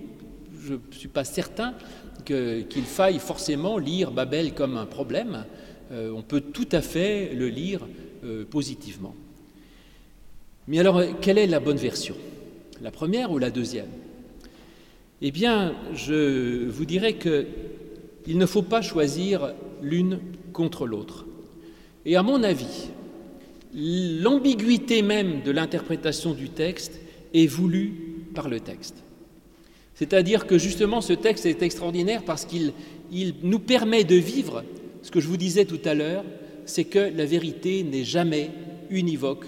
je 0.62 0.74
ne 0.74 0.80
suis 0.92 1.08
pas 1.08 1.24
certain 1.24 1.76
qu'il 2.26 2.84
faille 2.84 3.20
forcément 3.20 3.78
lire 3.78 4.12
Babel 4.12 4.54
comme 4.54 4.78
un 4.78 4.86
problème. 4.86 5.46
Euh, 5.92 6.12
on 6.12 6.22
peut 6.22 6.42
tout 6.42 6.68
à 6.72 6.82
fait 6.82 7.34
le 7.34 7.48
lire 7.48 7.88
euh, 8.24 8.44
positivement. 8.44 9.16
Mais 10.68 10.80
alors, 10.80 11.02
quelle 11.22 11.38
est 11.38 11.48
la 11.48 11.60
bonne 11.60 11.78
version? 11.78 12.16
La 12.82 12.92
première 12.92 13.32
ou 13.32 13.40
la 13.40 13.50
deuxième? 13.50 13.88
Eh 15.22 15.32
bien, 15.32 15.74
je 15.96 16.68
vous 16.68 16.86
dirais 16.86 17.14
qu'il 18.24 18.38
ne 18.38 18.46
faut 18.46 18.62
pas 18.62 18.82
choisir 18.82 19.54
l'une 19.82 20.20
contre 20.54 20.86
l'autre. 20.86 21.26
Et 22.06 22.16
à 22.16 22.24
mon 22.24 22.44
avis, 22.44 22.90
l'ambiguïté 23.74 25.02
même 25.02 25.42
de 25.44 25.52
l'interprétation 25.52 26.34
du 26.34 26.50
texte 26.50 27.00
est 27.34 27.48
voulue 27.48 27.94
par 28.34 28.50
le 28.50 28.60
texte. 28.60 29.04
C'est-à-dire 29.96 30.48
que 30.48 30.58
justement 30.58 31.02
ce 31.02 31.14
texte 31.14 31.46
est 31.46 31.62
extraordinaire 31.62 32.24
parce 32.24 32.46
qu'il 32.46 32.74
nous 33.44 33.60
permet 33.60 34.04
de 34.04 34.16
vivre 34.16 34.64
ce 35.02 35.12
que 35.12 35.20
je 35.20 35.28
vous 35.28 35.38
disais 35.38 35.66
tout 35.66 35.80
à 35.86 35.94
l'heure, 35.94 36.24
c'est 36.66 36.86
que 36.86 37.12
la 37.16 37.26
vérité 37.26 37.84
n'est 37.84 38.04
jamais 38.04 38.52
univoque 38.90 39.46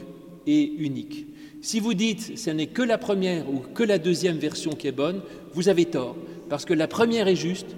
et 0.48 0.74
unique. 0.78 1.28
Si 1.62 1.80
vous 1.80 1.94
dites 1.94 2.38
ce 2.38 2.50
n'est 2.50 2.68
que 2.68 2.82
la 2.82 2.98
première 2.98 3.50
ou 3.50 3.60
que 3.60 3.84
la 3.84 3.98
deuxième 3.98 4.38
version 4.38 4.72
qui 4.72 4.88
est 4.88 4.92
bonne, 4.92 5.22
vous 5.54 5.70
avez 5.70 5.86
tort, 5.86 6.16
parce 6.50 6.66
que 6.66 6.74
la 6.74 6.88
première 6.88 7.28
est 7.28 7.36
juste, 7.36 7.76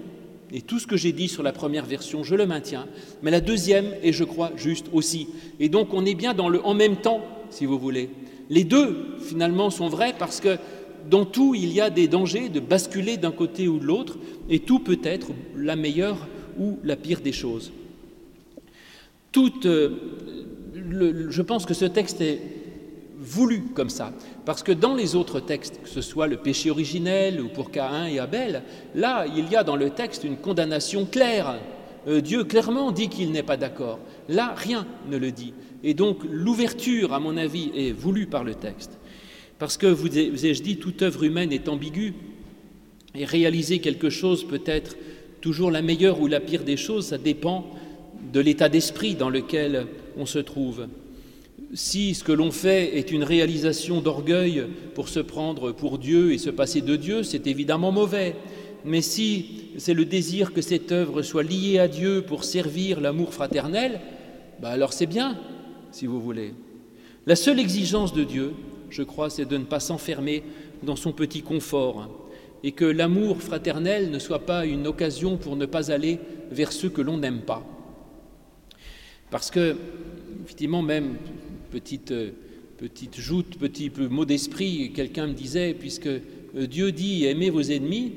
et 0.54 0.62
tout 0.62 0.78
ce 0.78 0.86
que 0.86 0.96
j'ai 0.96 1.10
dit 1.10 1.26
sur 1.26 1.42
la 1.42 1.50
première 1.50 1.84
version, 1.84 2.22
je 2.22 2.36
le 2.36 2.46
maintiens, 2.46 2.86
mais 3.22 3.32
la 3.32 3.40
deuxième 3.40 3.86
est, 4.04 4.12
je 4.12 4.22
crois, 4.22 4.52
juste 4.56 4.86
aussi. 4.92 5.26
Et 5.58 5.68
donc 5.68 5.92
on 5.92 6.06
est 6.06 6.14
bien 6.14 6.32
dans 6.32 6.48
le 6.48 6.64
en 6.64 6.74
même 6.74 6.96
temps, 6.96 7.22
si 7.50 7.66
vous 7.66 7.76
voulez. 7.76 8.08
Les 8.50 8.62
deux, 8.62 9.16
finalement, 9.20 9.70
sont 9.70 9.88
vrais 9.88 10.14
parce 10.16 10.38
que 10.40 10.56
dans 11.10 11.24
tout, 11.24 11.56
il 11.56 11.72
y 11.72 11.80
a 11.80 11.90
des 11.90 12.06
dangers 12.06 12.48
de 12.48 12.60
basculer 12.60 13.16
d'un 13.16 13.32
côté 13.32 13.66
ou 13.66 13.80
de 13.80 13.84
l'autre, 13.84 14.16
et 14.48 14.60
tout 14.60 14.78
peut 14.78 15.00
être 15.02 15.32
la 15.56 15.74
meilleure 15.74 16.28
ou 16.56 16.78
la 16.84 16.94
pire 16.94 17.20
des 17.20 17.32
choses. 17.32 17.72
Tout, 19.32 19.66
euh, 19.66 19.90
je 21.30 21.42
pense 21.42 21.66
que 21.66 21.74
ce 21.74 21.84
texte 21.84 22.20
est 22.20 22.40
voulu 23.24 23.62
comme 23.74 23.90
ça, 23.90 24.12
parce 24.44 24.62
que 24.62 24.72
dans 24.72 24.94
les 24.94 25.16
autres 25.16 25.40
textes, 25.40 25.80
que 25.82 25.88
ce 25.88 26.00
soit 26.00 26.26
le 26.26 26.36
péché 26.36 26.70
originel 26.70 27.40
ou 27.40 27.48
pour 27.48 27.70
Caïn 27.70 28.06
et 28.06 28.18
Abel, 28.18 28.62
là, 28.94 29.26
il 29.26 29.50
y 29.50 29.56
a 29.56 29.64
dans 29.64 29.76
le 29.76 29.90
texte 29.90 30.24
une 30.24 30.36
condamnation 30.36 31.06
claire. 31.06 31.58
Euh, 32.06 32.20
Dieu 32.20 32.44
clairement 32.44 32.92
dit 32.92 33.08
qu'il 33.08 33.32
n'est 33.32 33.42
pas 33.42 33.56
d'accord. 33.56 33.98
Là, 34.28 34.54
rien 34.56 34.86
ne 35.10 35.16
le 35.16 35.32
dit. 35.32 35.54
Et 35.82 35.94
donc 35.94 36.18
l'ouverture, 36.30 37.12
à 37.12 37.20
mon 37.20 37.36
avis, 37.36 37.70
est 37.74 37.92
voulue 37.92 38.26
par 38.26 38.44
le 38.44 38.54
texte. 38.54 38.98
Parce 39.58 39.76
que, 39.76 39.86
vous 39.86 40.18
ai-je 40.18 40.62
dit, 40.62 40.76
toute 40.76 41.02
œuvre 41.02 41.24
humaine 41.24 41.52
est 41.52 41.68
ambiguë, 41.68 42.14
et 43.14 43.24
réaliser 43.24 43.78
quelque 43.78 44.10
chose 44.10 44.44
peut 44.44 44.62
être 44.66 44.96
toujours 45.40 45.70
la 45.70 45.82
meilleure 45.82 46.20
ou 46.20 46.26
la 46.26 46.40
pire 46.40 46.64
des 46.64 46.76
choses, 46.76 47.06
ça 47.06 47.18
dépend 47.18 47.66
de 48.32 48.40
l'état 48.40 48.68
d'esprit 48.68 49.14
dans 49.14 49.30
lequel 49.30 49.86
on 50.16 50.26
se 50.26 50.38
trouve. 50.38 50.88
Si 51.74 52.14
ce 52.14 52.22
que 52.22 52.30
l'on 52.30 52.52
fait 52.52 52.96
est 52.96 53.10
une 53.10 53.24
réalisation 53.24 54.00
d'orgueil 54.00 54.64
pour 54.94 55.08
se 55.08 55.18
prendre 55.18 55.72
pour 55.72 55.98
Dieu 55.98 56.32
et 56.32 56.38
se 56.38 56.50
passer 56.50 56.82
de 56.82 56.94
Dieu, 56.94 57.24
c'est 57.24 57.48
évidemment 57.48 57.90
mauvais. 57.90 58.36
Mais 58.84 59.00
si 59.00 59.70
c'est 59.78 59.92
le 59.92 60.04
désir 60.04 60.52
que 60.52 60.62
cette 60.62 60.92
œuvre 60.92 61.22
soit 61.22 61.42
liée 61.42 61.80
à 61.80 61.88
Dieu 61.88 62.22
pour 62.24 62.44
servir 62.44 63.00
l'amour 63.00 63.34
fraternel, 63.34 64.00
bah 64.62 64.68
alors 64.68 64.92
c'est 64.92 65.06
bien, 65.06 65.36
si 65.90 66.06
vous 66.06 66.20
voulez. 66.20 66.54
La 67.26 67.34
seule 67.34 67.58
exigence 67.58 68.12
de 68.12 68.22
Dieu, 68.22 68.52
je 68.88 69.02
crois, 69.02 69.28
c'est 69.28 69.46
de 69.46 69.56
ne 69.56 69.64
pas 69.64 69.80
s'enfermer 69.80 70.44
dans 70.84 70.96
son 70.96 71.10
petit 71.10 71.42
confort 71.42 72.28
et 72.62 72.70
que 72.70 72.84
l'amour 72.84 73.42
fraternel 73.42 74.12
ne 74.12 74.20
soit 74.20 74.46
pas 74.46 74.64
une 74.64 74.86
occasion 74.86 75.36
pour 75.38 75.56
ne 75.56 75.66
pas 75.66 75.90
aller 75.90 76.20
vers 76.52 76.70
ceux 76.70 76.88
que 76.88 77.02
l'on 77.02 77.18
n'aime 77.18 77.40
pas. 77.40 77.66
Parce 79.32 79.50
que, 79.50 79.76
effectivement, 80.44 80.82
même 80.82 81.16
petite, 81.74 82.12
euh, 82.12 82.30
petite 82.78 83.18
joute, 83.18 83.58
petit 83.58 83.90
mot 84.08 84.24
d'esprit, 84.24 84.92
quelqu'un 84.94 85.26
me 85.26 85.32
disait, 85.32 85.74
puisque 85.74 86.06
euh, 86.06 86.66
Dieu 86.70 86.92
dit 86.92 87.24
aimez 87.24 87.50
vos 87.50 87.62
ennemis, 87.62 88.12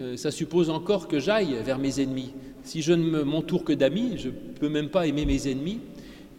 euh, 0.00 0.16
ça 0.16 0.30
suppose 0.30 0.70
encore 0.70 1.08
que 1.08 1.18
j'aille 1.18 1.56
vers 1.62 1.78
mes 1.78 2.00
ennemis. 2.00 2.30
Si 2.64 2.80
je 2.80 2.94
ne 2.94 3.22
m'entoure 3.22 3.64
que 3.64 3.74
d'amis, 3.74 4.12
je 4.16 4.28
ne 4.28 4.58
peux 4.58 4.70
même 4.70 4.88
pas 4.88 5.06
aimer 5.06 5.26
mes 5.26 5.46
ennemis. 5.46 5.80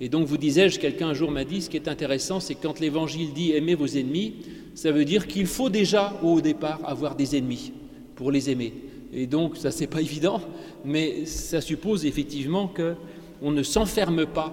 Et 0.01 0.09
donc, 0.09 0.25
vous 0.25 0.37
disais-je, 0.37 0.79
quelqu'un 0.79 1.09
un 1.09 1.13
jour 1.13 1.29
m'a 1.29 1.43
dit, 1.43 1.61
ce 1.61 1.69
qui 1.69 1.77
est 1.77 1.87
intéressant, 1.87 2.39
c'est 2.39 2.55
que 2.55 2.63
quand 2.63 2.79
l'Évangile 2.79 3.33
dit 3.33 3.51
aimez 3.51 3.75
vos 3.75 3.85
ennemis, 3.85 4.33
ça 4.73 4.91
veut 4.91 5.05
dire 5.05 5.27
qu'il 5.27 5.45
faut 5.45 5.69
déjà, 5.69 6.19
au 6.23 6.41
départ, 6.41 6.81
avoir 6.85 7.15
des 7.15 7.37
ennemis 7.37 7.71
pour 8.15 8.31
les 8.31 8.49
aimer. 8.49 8.73
Et 9.13 9.27
donc, 9.27 9.57
ça, 9.57 9.69
c'est 9.69 9.85
pas 9.85 10.01
évident, 10.09 10.41
mais 10.83 11.27
ça 11.27 11.61
suppose 11.61 12.03
effectivement 12.07 12.67
qu'on 12.67 13.51
ne 13.51 13.61
s'enferme 13.61 14.25
pas 14.25 14.51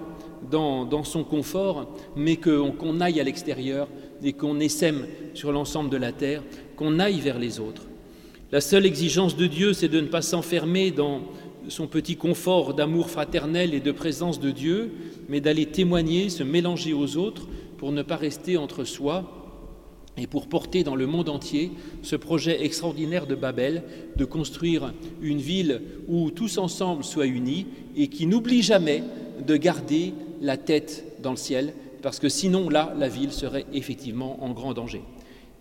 dans, 0.49 1.03
son 1.03 1.23
confort, 1.23 1.89
mais 2.15 2.37
qu'on 2.37 2.99
aille 3.01 3.19
à 3.19 3.23
l'extérieur 3.23 3.87
et 4.23 4.33
qu'on 4.33 4.59
essaime 4.59 5.05
sur 5.33 5.51
l'ensemble 5.51 5.89
de 5.89 5.97
la 5.97 6.11
terre, 6.11 6.43
qu'on 6.75 6.99
aille 6.99 7.19
vers 7.19 7.39
les 7.39 7.59
autres. 7.59 7.83
La 8.51 8.61
seule 8.61 8.85
exigence 8.85 9.37
de 9.37 9.47
Dieu, 9.47 9.73
c'est 9.73 9.87
de 9.87 10.01
ne 10.01 10.07
pas 10.07 10.21
s'enfermer 10.21 10.91
dans 10.91 11.21
son 11.67 11.87
petit 11.87 12.15
confort 12.15 12.73
d'amour 12.73 13.09
fraternel 13.09 13.73
et 13.73 13.79
de 13.79 13.91
présence 13.91 14.39
de 14.39 14.51
Dieu, 14.51 14.91
mais 15.29 15.41
d'aller 15.41 15.67
témoigner, 15.67 16.29
se 16.29 16.43
mélanger 16.43 16.93
aux 16.93 17.17
autres 17.17 17.47
pour 17.77 17.91
ne 17.91 18.01
pas 18.01 18.17
rester 18.17 18.57
entre 18.57 18.83
soi 18.83 19.37
et 20.17 20.27
pour 20.27 20.47
porter 20.47 20.83
dans 20.83 20.95
le 20.95 21.07
monde 21.07 21.29
entier 21.29 21.71
ce 22.01 22.15
projet 22.15 22.63
extraordinaire 22.65 23.27
de 23.27 23.35
Babel, 23.35 23.83
de 24.17 24.25
construire 24.25 24.93
une 25.21 25.39
ville 25.39 25.81
où 26.07 26.31
tous 26.31 26.57
ensemble 26.57 27.03
soient 27.03 27.27
unis 27.27 27.67
et 27.95 28.07
qui 28.07 28.25
n'oublie 28.25 28.61
jamais 28.61 29.03
de 29.45 29.55
garder 29.55 30.13
la 30.41 30.57
tête 30.57 31.05
dans 31.21 31.31
le 31.31 31.37
ciel, 31.37 31.73
parce 32.01 32.19
que 32.19 32.29
sinon, 32.29 32.69
là, 32.69 32.93
la 32.97 33.07
ville 33.07 33.31
serait 33.31 33.65
effectivement 33.73 34.43
en 34.43 34.51
grand 34.51 34.73
danger. 34.73 35.03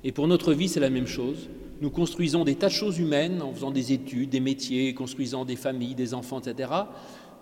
Et 0.02 0.12
pour 0.12 0.26
notre 0.26 0.52
vie, 0.54 0.68
c'est 0.68 0.80
la 0.80 0.90
même 0.90 1.06
chose. 1.06 1.48
Nous 1.80 1.90
construisons 1.90 2.44
des 2.44 2.54
tas 2.54 2.68
de 2.68 2.72
choses 2.72 2.98
humaines 2.98 3.42
en 3.42 3.52
faisant 3.52 3.70
des 3.70 3.92
études, 3.92 4.30
des 4.30 4.40
métiers, 4.40 4.94
construisant 4.94 5.44
des 5.44 5.56
familles, 5.56 5.94
des 5.94 6.14
enfants, 6.14 6.40
etc. 6.40 6.70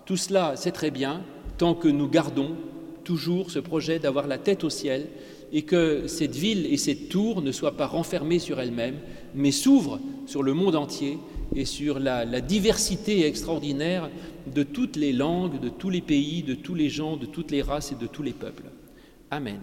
Tout 0.05 0.17
cela, 0.17 0.55
c'est 0.57 0.73
très 0.73 0.91
bien, 0.91 1.23
tant 1.57 1.75
que 1.75 1.89
nous 1.89 2.09
gardons 2.09 2.57
toujours 3.05 3.51
ce 3.51 3.59
projet 3.59 3.99
d'avoir 3.99 4.27
la 4.27 4.39
tête 4.39 4.65
au 4.65 4.71
ciel 4.71 5.07
et 5.53 5.63
que 5.63 6.07
cette 6.07 6.37
ville 6.37 6.67
et 6.67 6.77
cette 6.77 7.09
tour 7.09 7.41
ne 7.43 7.53
soient 7.53 7.77
pas 7.77 7.87
renfermées 7.87 8.39
sur 8.39 8.61
elles-mêmes, 8.61 8.99
mais 9.35 9.51
s'ouvrent 9.51 10.01
sur 10.27 10.43
le 10.43 10.53
monde 10.55 10.77
entier 10.77 11.19
et 11.59 11.65
sur 11.65 11.99
la, 11.99 12.41
diversité 12.41 13.27
extraordinaire 13.27 14.09
de 14.47 14.63
toutes 14.63 14.95
les 14.95 15.13
langues, 15.13 15.59
de 15.59 15.69
tous 15.69 15.91
les 15.91 16.01
pays, 16.01 16.45
de 16.45 16.55
tous 16.55 16.75
les 16.75 16.89
gens, 16.89 17.17
de 17.17 17.27
toutes 17.27 17.51
les 17.51 17.63
races 17.63 17.91
et 17.91 17.97
de 17.97 18.07
tous 18.07 18.23
les 18.23 18.33
peuples. 18.33 18.63
Amen. 19.31 19.61